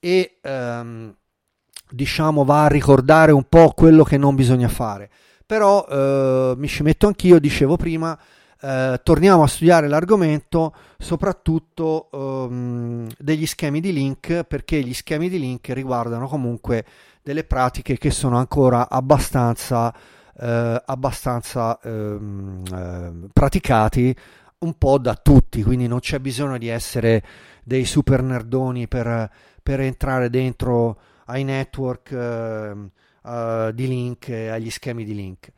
e 0.01 0.39
ehm, 0.43 1.15
diciamo 1.91 2.45
va 2.45 2.65
a 2.65 2.69
ricordare 2.69 3.31
un 3.31 3.45
po' 3.49 3.73
quello 3.73 4.03
che 4.03 4.17
non 4.17 4.35
bisogna 4.35 4.69
fare, 4.69 5.11
però 5.47 5.87
eh, 5.89 6.55
mi 6.57 6.67
ci 6.67 6.83
metto 6.83 7.07
anch'io, 7.07 7.39
dicevo 7.39 7.77
prima, 7.77 8.19
eh, 8.65 9.01
torniamo 9.03 9.43
a 9.43 9.47
studiare 9.47 9.89
l'argomento, 9.89 10.75
soprattutto 10.97 12.09
ehm, 12.11 13.09
degli 13.19 13.45
schemi 13.45 13.81
di 13.81 13.93
link, 13.93 14.45
perché 14.45 14.83
gli 14.83 14.95
schemi 14.95 15.29
di 15.29 15.39
link 15.39 15.69
riguardano 15.69 16.27
comunque 16.29 16.85
delle 17.23 17.45
pratiche 17.45 17.99
che 17.99 18.11
sono 18.11 18.39
ancora 18.39 18.89
abbastanza 18.89 19.95
eh, 20.41 20.83
abbastanza 20.85 21.79
ehm, 21.81 22.63
eh, 22.73 23.29
praticati 23.33 24.17
un 24.59 24.79
po' 24.79 24.99
da 24.99 25.15
tutti, 25.15 25.63
quindi 25.63 25.87
non 25.87 26.01
c'è 26.01 26.19
bisogno 26.19 26.57
di 26.57 26.69
essere 26.69 27.23
dei 27.63 27.85
super 27.85 28.23
nerdoni 28.23 28.89
per, 28.89 29.31
per 29.63 29.81
entrare 29.81 30.31
dentro 30.31 30.99
ai 31.27 31.45
network 31.45 32.11
eh, 32.13 32.73
uh, 33.23 33.73
di 33.73 33.89
link, 33.89 34.29
agli 34.31 34.71
schemi 34.71 35.05
di 35.05 35.15
link. 35.15 35.53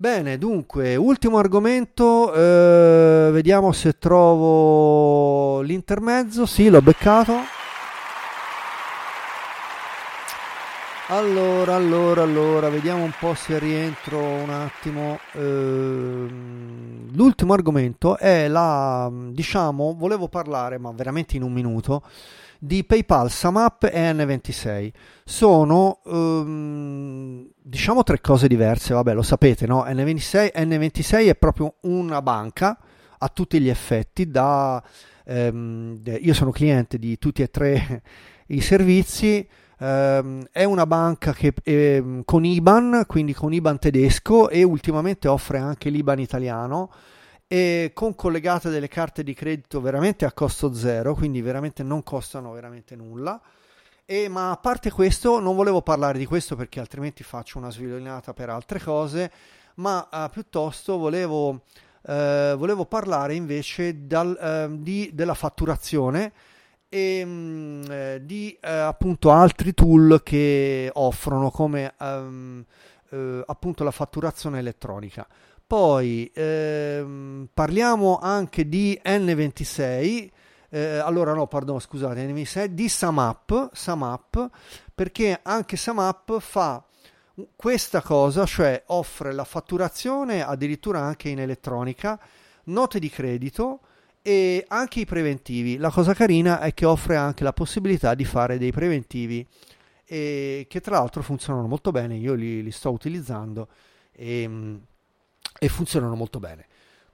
Bene, 0.00 0.38
dunque, 0.38 0.94
ultimo 0.94 1.38
argomento, 1.38 2.32
eh, 2.32 3.30
vediamo 3.32 3.72
se 3.72 3.98
trovo 3.98 5.60
l'intermezzo, 5.62 6.46
sì, 6.46 6.68
l'ho 6.68 6.80
beccato. 6.80 7.34
Allora, 11.10 11.74
allora, 11.74 12.22
allora, 12.22 12.68
vediamo 12.68 13.02
un 13.02 13.12
po' 13.18 13.34
se 13.34 13.58
rientro 13.58 14.18
un 14.20 14.50
attimo. 14.50 15.18
Ehm, 15.32 17.10
l'ultimo 17.16 17.54
argomento 17.54 18.18
è 18.18 18.46
la, 18.46 19.10
diciamo, 19.12 19.94
volevo 19.98 20.28
parlare, 20.28 20.78
ma 20.78 20.92
veramente 20.92 21.34
in 21.36 21.42
un 21.42 21.52
minuto, 21.52 22.02
di 22.58 22.84
PayPal, 22.84 23.30
SumUp 23.30 23.84
e 23.84 24.12
N26. 24.12 24.92
Sono, 25.24 26.00
ehm, 26.04 27.48
diciamo, 27.62 28.02
tre 28.02 28.20
cose 28.20 28.48
diverse, 28.48 28.94
vabbè, 28.94 29.14
lo 29.14 29.22
sapete, 29.22 29.66
no? 29.66 29.84
N26, 29.84 30.52
N26 30.54 31.28
è 31.28 31.34
proprio 31.36 31.74
una 31.82 32.20
banca 32.22 32.78
a 33.18 33.28
tutti 33.28 33.60
gli 33.60 33.68
effetti, 33.68 34.28
da, 34.30 34.82
ehm, 35.24 36.00
io 36.20 36.34
sono 36.34 36.50
cliente 36.50 36.98
di 36.98 37.18
tutti 37.18 37.42
e 37.42 37.50
tre 37.50 38.02
i 38.48 38.60
servizi 38.60 39.46
Um, 39.80 40.44
è 40.50 40.64
una 40.64 40.86
banca 40.86 41.32
che 41.32 41.54
eh, 41.62 42.22
con 42.24 42.44
IBAN, 42.44 43.04
quindi 43.06 43.32
con 43.32 43.52
IBAN 43.52 43.78
tedesco 43.78 44.48
e 44.48 44.64
ultimamente 44.64 45.28
offre 45.28 45.58
anche 45.58 45.88
l'IBAN 45.88 46.18
italiano 46.18 46.90
e 47.50 47.92
con 47.94 48.14
collegate 48.14 48.68
delle 48.68 48.88
carte 48.88 49.24
di 49.24 49.32
credito 49.32 49.80
veramente 49.80 50.26
a 50.26 50.32
costo 50.32 50.74
zero, 50.74 51.14
quindi 51.14 51.40
veramente 51.40 51.82
non 51.82 52.02
costano 52.02 52.52
veramente 52.52 52.94
nulla. 52.94 53.40
E, 54.04 54.28
ma 54.28 54.50
a 54.50 54.56
parte 54.56 54.90
questo, 54.90 55.40
non 55.40 55.56
volevo 55.56 55.82
parlare 55.82 56.18
di 56.18 56.26
questo 56.26 56.56
perché 56.56 56.78
altrimenti 56.78 57.22
faccio 57.22 57.58
una 57.58 57.70
sviolinata 57.70 58.34
per 58.34 58.50
altre 58.50 58.80
cose, 58.80 59.30
ma 59.76 60.06
uh, 60.10 60.30
piuttosto 60.30 60.98
volevo, 60.98 61.48
uh, 61.48 61.60
volevo, 62.56 62.84
parlare 62.84 63.34
invece 63.34 64.06
dal, 64.06 64.68
uh, 64.70 64.76
di, 64.82 65.10
della 65.12 65.34
fatturazione 65.34 66.32
e 66.90 67.84
eh, 67.86 68.20
di 68.22 68.56
appunto 68.62 69.30
altri 69.30 69.74
tool 69.74 70.22
che 70.22 70.90
offrono 70.90 71.50
come 71.50 71.92
um, 71.98 72.64
appunto 73.44 73.84
la 73.84 73.90
fatturazione 73.90 74.58
elettronica. 74.58 75.26
Poi 75.68 76.30
ehm, 76.32 77.50
parliamo 77.52 78.16
anche 78.16 78.66
di 78.70 78.98
N26. 79.04 80.30
Eh, 80.70 80.96
allora 80.96 81.34
no, 81.34 81.46
perdono, 81.46 81.78
scusate, 81.78 82.26
N26 82.26 82.64
di 82.64 82.88
SumUp, 82.88 83.68
SumUp 83.74 84.48
perché 84.94 85.38
anche 85.42 85.76
SumUp 85.76 86.40
fa 86.40 86.82
questa 87.54 88.00
cosa, 88.00 88.46
cioè 88.46 88.82
offre 88.86 89.34
la 89.34 89.44
fatturazione 89.44 90.42
addirittura 90.42 91.00
anche 91.00 91.28
in 91.28 91.38
elettronica, 91.38 92.18
note 92.64 92.98
di 92.98 93.10
credito, 93.10 93.80
e 94.22 94.64
anche 94.68 95.00
i 95.00 95.04
preventivi. 95.04 95.76
La 95.76 95.90
cosa 95.90 96.14
carina 96.14 96.60
è 96.60 96.72
che 96.72 96.86
offre 96.86 97.16
anche 97.16 97.44
la 97.44 97.52
possibilità 97.52 98.14
di 98.14 98.24
fare 98.24 98.56
dei 98.56 98.72
preventivi 98.72 99.46
che 100.06 100.80
tra 100.80 100.96
l'altro 100.96 101.20
funzionano 101.20 101.66
molto 101.66 101.90
bene, 101.90 102.16
io 102.16 102.32
li, 102.32 102.62
li 102.62 102.70
sto 102.70 102.90
utilizzando 102.90 103.68
e, 104.10 104.80
e, 105.58 105.68
funzionano 105.68 106.14
molto 106.14 106.38
bene. 106.38 106.66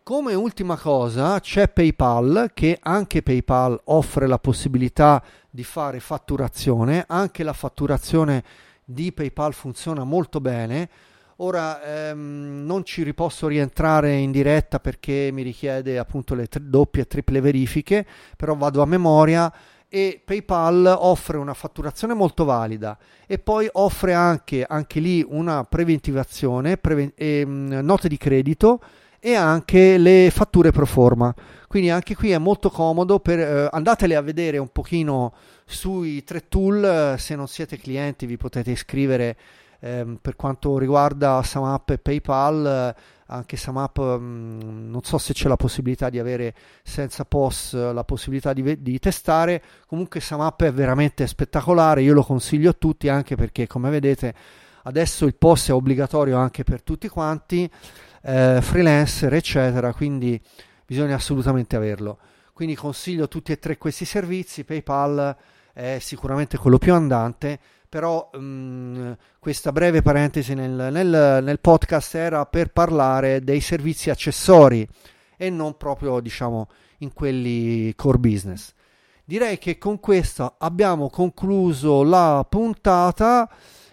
Come 0.02 0.34
ultima 0.34 0.76
cosa 0.76 1.40
c'è 1.40 1.68
PayPal 1.68 2.50
che 2.52 2.78
anche 2.82 3.22
PayPal 3.22 3.80
offre 3.84 4.26
la 4.26 4.38
possibilità 4.38 5.22
di 5.48 5.64
fare 5.64 5.98
fatturazione, 5.98 7.04
anche 7.08 7.42
la 7.42 7.54
fatturazione 7.54 8.44
di 8.84 9.12
PayPal 9.12 9.54
funziona 9.54 10.04
molto 10.04 10.40
bene. 10.40 10.90
Ora 11.36 11.82
ehm, 11.82 12.64
non 12.66 12.84
ci 12.84 13.02
riposso 13.02 13.48
rientrare 13.48 14.14
in 14.14 14.30
diretta 14.30 14.78
perché 14.78 15.30
mi 15.32 15.42
richiede 15.42 15.98
appunto 15.98 16.34
le 16.34 16.48
tri- 16.48 16.68
doppie 16.68 17.02
e 17.02 17.06
triple 17.06 17.40
verifiche, 17.40 18.06
però 18.36 18.54
vado 18.54 18.82
a 18.82 18.86
memoria 18.86 19.50
e 19.88 20.20
PayPal 20.24 20.96
offre 20.98 21.36
una 21.38 21.54
fatturazione 21.54 22.14
molto 22.14 22.44
valida 22.44 22.98
e 23.26 23.38
poi 23.38 23.68
offre 23.72 24.12
anche, 24.12 24.64
anche 24.68 25.00
lì 25.00 25.24
una 25.26 25.64
preventivazione, 25.64 26.76
preven- 26.76 27.12
e, 27.14 27.40
ehm, 27.40 27.80
note 27.82 28.08
di 28.08 28.16
credito 28.16 28.80
e 29.20 29.34
anche 29.34 29.96
le 29.96 30.30
fatture 30.30 30.70
pro 30.70 30.84
forma. 30.84 31.34
Quindi 31.66 31.90
anche 31.90 32.14
qui 32.14 32.30
è 32.30 32.38
molto 32.38 32.70
comodo, 32.70 33.20
per, 33.20 33.38
eh, 33.38 33.68
andatele 33.70 34.16
a 34.16 34.20
vedere 34.20 34.58
un 34.58 34.68
pochino 34.68 35.32
sui 35.64 36.22
tre 36.24 36.48
tool, 36.48 37.14
se 37.18 37.34
non 37.34 37.48
siete 37.48 37.78
clienti 37.78 38.26
vi 38.26 38.36
potete 38.36 38.70
iscrivere 38.70 39.36
eh, 39.80 40.16
per 40.20 40.36
quanto 40.36 40.78
riguarda 40.78 41.42
SumUp 41.42 41.90
e 41.90 41.98
PayPal, 41.98 42.94
anche 43.26 43.56
SumUp 43.56 43.98
mh, 43.98 44.22
mm, 44.22 44.90
non 44.90 45.02
so 45.02 45.18
se 45.18 45.32
c'è 45.32 45.48
la 45.48 45.56
possibilità 45.56 46.10
di 46.10 46.18
avere 46.18 46.54
senza 46.82 47.24
POS 47.24 47.92
la 47.92 48.04
possibilità 48.04 48.52
di, 48.52 48.82
di 48.82 48.98
testare. 48.98 49.62
Comunque 49.86 50.20
SumUp 50.20 50.64
è 50.64 50.72
veramente 50.72 51.26
spettacolare, 51.26 52.02
io 52.02 52.14
lo 52.14 52.22
consiglio 52.22 52.70
a 52.70 52.74
tutti 52.74 53.08
anche 53.08 53.36
perché 53.36 53.66
come 53.66 53.90
vedete 53.90 54.34
adesso 54.84 55.26
il 55.26 55.34
POS 55.34 55.68
è 55.68 55.72
obbligatorio 55.72 56.36
anche 56.36 56.64
per 56.64 56.82
tutti 56.82 57.08
quanti, 57.08 57.70
eh, 58.22 58.58
freelancer 58.60 59.32
eccetera, 59.32 59.92
quindi 59.94 60.40
bisogna 60.84 61.14
assolutamente 61.14 61.76
averlo. 61.76 62.18
Quindi 62.52 62.76
consiglio 62.76 63.26
tutti 63.26 63.52
e 63.52 63.58
tre 63.58 63.78
questi 63.78 64.04
servizi, 64.04 64.64
PayPal 64.64 65.36
è 65.72 65.98
sicuramente 66.00 66.56
quello 66.56 66.78
più 66.78 66.94
andante 66.94 67.58
però 67.94 68.28
um, 68.32 69.16
questa 69.38 69.70
breve 69.70 70.02
parentesi 70.02 70.52
nel, 70.52 70.88
nel, 70.90 71.38
nel, 71.44 71.60
podcast 71.60 72.16
era 72.16 72.44
per 72.44 72.72
parlare 72.72 73.44
dei 73.44 73.60
servizi 73.60 74.10
accessori 74.10 74.84
e 75.36 75.48
non 75.48 75.76
proprio 75.76 76.18
diciamo 76.18 76.66
in 76.98 77.12
quelli 77.12 77.94
core 77.94 78.18
business. 78.18 78.72
Direi 79.24 79.58
che 79.58 79.78
con 79.78 80.00
questo 80.00 80.56
abbiamo 80.58 81.08
concluso 81.08 82.02
la 82.02 82.44
puntata 82.48 83.48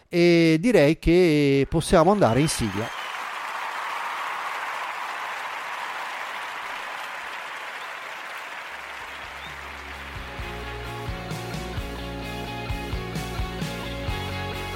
e 0.10 0.58
direi 0.60 0.98
che 0.98 1.68
possiamo 1.70 2.10
andare 2.10 2.40
in 2.40 2.48
sigla. 2.48 3.01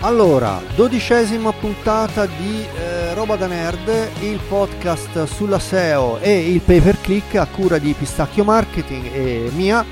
Allora, 0.06 0.62
dodicesima 0.76 1.52
puntata 1.52 2.28
di 2.28 2.64
eh, 2.64 3.16
Roba 3.16 3.38
da 3.38 3.48
Nerd, 3.48 3.90
il 4.22 4.40
podcast 4.48 5.24
sulla 5.24 5.58
SEO 5.58 6.20
e 6.20 6.52
il 6.52 6.62
pay 6.62 6.80
per 6.80 7.02
click 7.02 7.34
a 7.38 7.48
cura 7.48 7.80
di 7.80 7.92
Pistacchio 7.98 8.44
Marketing 8.44 9.12
e 9.12 9.50
mia, 9.56 9.84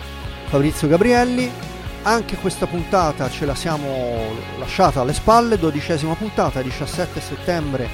Fabrizio 0.45 0.87
Gabrielli. 0.87 1.49
Anche 2.03 2.35
questa 2.35 2.67
puntata 2.67 3.27
ce 3.27 3.47
la 3.47 3.55
siamo 3.55 3.87
lasciata 4.59 5.01
alle 5.01 5.13
spalle, 5.13 5.57
dodicesima 5.57 6.13
puntata, 6.13 6.61
17 6.61 7.19
settembre 7.19 7.89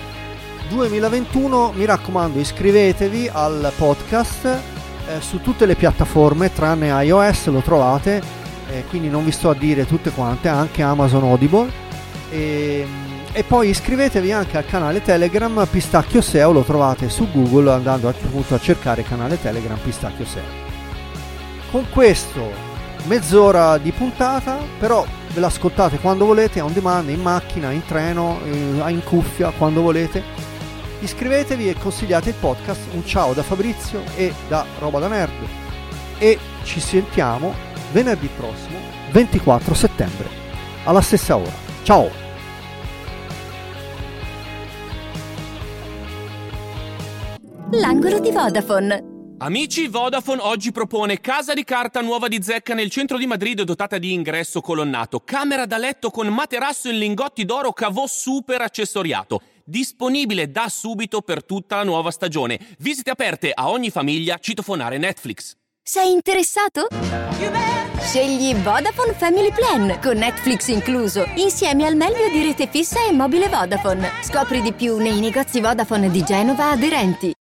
2021. 0.67 1.71
Mi 1.73 1.85
raccomando, 1.85 2.37
iscrivetevi 2.37 3.29
al 3.31 3.71
podcast 3.77 4.45
eh, 4.45 5.21
su 5.21 5.39
tutte 5.39 5.65
le 5.65 5.75
piattaforme 5.75 6.51
tranne 6.51 6.89
iOS, 7.01 7.47
lo 7.47 7.61
trovate, 7.61 8.21
eh, 8.69 8.83
quindi 8.89 9.07
non 9.07 9.23
vi 9.23 9.31
sto 9.31 9.51
a 9.51 9.55
dire 9.55 9.85
tutte 9.85 10.09
quante, 10.09 10.49
anche 10.49 10.81
Amazon 10.83 11.23
Audible 11.23 11.87
e, 12.29 12.85
e 13.31 13.43
poi 13.43 13.69
iscrivetevi 13.69 14.31
anche 14.31 14.57
al 14.57 14.65
canale 14.65 15.01
Telegram 15.01 15.67
Pistacchio 15.69 16.21
SEO, 16.21 16.51
lo 16.51 16.61
trovate 16.61 17.09
su 17.09 17.29
Google 17.31 17.71
andando 17.71 18.07
appunto 18.07 18.55
a 18.55 18.59
cercare 18.59 19.03
canale 19.03 19.41
Telegram 19.41 19.77
Pistacchio 19.77 20.25
SEO. 20.25 20.67
Con 21.71 21.87
questo 21.89 22.67
mezz'ora 23.05 23.77
di 23.77 23.91
puntata, 23.91 24.57
però 24.77 25.05
ve 25.33 25.39
l'ascoltate 25.39 25.99
quando 25.99 26.25
volete, 26.25 26.61
on 26.61 26.73
demand, 26.73 27.09
in 27.09 27.21
macchina, 27.21 27.71
in 27.71 27.85
treno, 27.85 28.39
eh, 28.45 28.91
in 28.91 29.01
cuffia, 29.03 29.51
quando 29.51 29.81
volete. 29.81 30.23
Iscrivetevi 31.01 31.69
e 31.69 31.75
consigliate 31.75 32.29
il 32.29 32.35
podcast. 32.35 32.81
Un 32.91 33.05
ciao 33.05 33.33
da 33.33 33.43
Fabrizio 33.43 34.01
e 34.15 34.33
da 34.47 34.65
Roba 34.79 34.99
da 34.99 35.07
Nerd. 35.07 35.47
E 36.17 36.37
ci 36.63 36.79
sentiamo 36.79 37.67
venerdì 37.91 38.29
prossimo, 38.35 38.77
24 39.11 39.73
settembre, 39.73 40.27
alla 40.83 41.01
stessa 41.01 41.37
ora. 41.37 41.68
Ciao! 41.83 42.09
L'angolo 47.71 48.19
di 48.19 48.31
Vodafone. 48.31 49.17
Amici, 49.41 49.87
Vodafone 49.87 50.41
oggi 50.41 50.71
propone 50.71 51.21
casa 51.21 51.53
di 51.53 51.63
carta 51.63 52.01
nuova 52.01 52.27
di 52.27 52.41
zecca 52.41 52.73
nel 52.73 52.89
centro 52.89 53.17
di 53.17 53.25
Madrid 53.25 53.61
dotata 53.61 53.97
di 53.97 54.11
ingresso 54.11 54.59
colonnato, 54.59 55.21
camera 55.21 55.65
da 55.65 55.77
letto 55.77 56.09
con 56.09 56.27
materasso 56.27 56.89
in 56.89 56.97
lingotti 56.97 57.45
d'oro 57.45 57.71
cavò 57.71 58.05
super 58.05 58.61
accessoriato. 58.61 59.41
Disponibile 59.63 60.51
da 60.51 60.67
subito 60.67 61.21
per 61.21 61.45
tutta 61.45 61.77
la 61.77 61.83
nuova 61.83 62.11
stagione. 62.11 62.59
Visite 62.79 63.11
aperte 63.11 63.51
a 63.53 63.69
ogni 63.69 63.91
famiglia, 63.91 64.37
citofonare 64.39 64.97
Netflix. 64.97 65.58
Sei 65.91 66.11
interessato? 66.11 66.87
Scegli 67.99 68.53
Vodafone 68.57 69.13
Family 69.13 69.51
Plan 69.51 69.99
con 69.99 70.17
Netflix 70.17 70.67
incluso, 70.67 71.25
insieme 71.37 71.87
al 71.87 71.95
meglio 71.95 72.29
di 72.31 72.43
rete 72.43 72.67
fissa 72.67 73.07
e 73.07 73.11
mobile 73.11 73.49
Vodafone. 73.49 74.11
Scopri 74.21 74.61
di 74.61 74.71
più 74.71 74.97
nei 74.97 75.19
negozi 75.19 75.59
Vodafone 75.59 76.11
di 76.11 76.23
Genova 76.23 76.69
aderenti. 76.69 77.33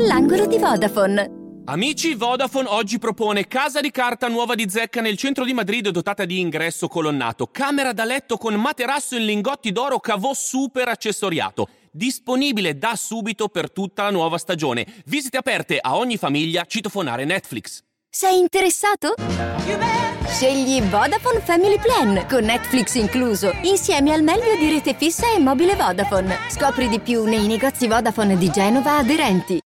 L'angolo 0.00 0.44
di 0.46 0.58
Vodafone. 0.58 1.62
Amici, 1.64 2.12
Vodafone 2.12 2.68
oggi 2.68 2.98
propone 2.98 3.46
casa 3.46 3.80
di 3.80 3.90
carta 3.90 4.28
nuova 4.28 4.54
di 4.54 4.68
zecca 4.68 5.00
nel 5.00 5.16
centro 5.16 5.46
di 5.46 5.54
Madrid 5.54 5.88
dotata 5.88 6.26
di 6.26 6.40
ingresso 6.40 6.88
colonnato, 6.88 7.46
camera 7.46 7.94
da 7.94 8.04
letto 8.04 8.36
con 8.36 8.52
materasso 8.56 9.16
in 9.16 9.24
lingotti 9.24 9.72
d'oro 9.72 9.98
cavò 9.98 10.34
super 10.34 10.88
accessoriato. 10.88 11.68
Disponibile 11.90 12.76
da 12.76 12.96
subito 12.96 13.48
per 13.48 13.72
tutta 13.72 14.02
la 14.02 14.10
nuova 14.10 14.36
stagione. 14.36 14.84
Visite 15.06 15.38
aperte 15.38 15.78
a 15.80 15.96
ogni 15.96 16.18
famiglia, 16.18 16.66
citofonare 16.66 17.24
Netflix. 17.24 17.82
Sei 18.16 18.38
interessato? 18.38 19.16
Scegli 20.28 20.80
Vodafone 20.82 21.40
Family 21.40 21.80
Plan 21.80 22.24
con 22.30 22.44
Netflix 22.44 22.94
incluso, 22.94 23.52
insieme 23.62 24.12
al 24.12 24.22
meglio 24.22 24.54
di 24.56 24.68
rete 24.68 24.94
fissa 24.94 25.34
e 25.34 25.40
mobile 25.40 25.74
Vodafone. 25.74 26.38
Scopri 26.48 26.88
di 26.88 27.00
più 27.00 27.24
nei 27.24 27.48
negozi 27.48 27.88
Vodafone 27.88 28.38
di 28.38 28.48
Genova 28.50 28.98
aderenti. 28.98 29.58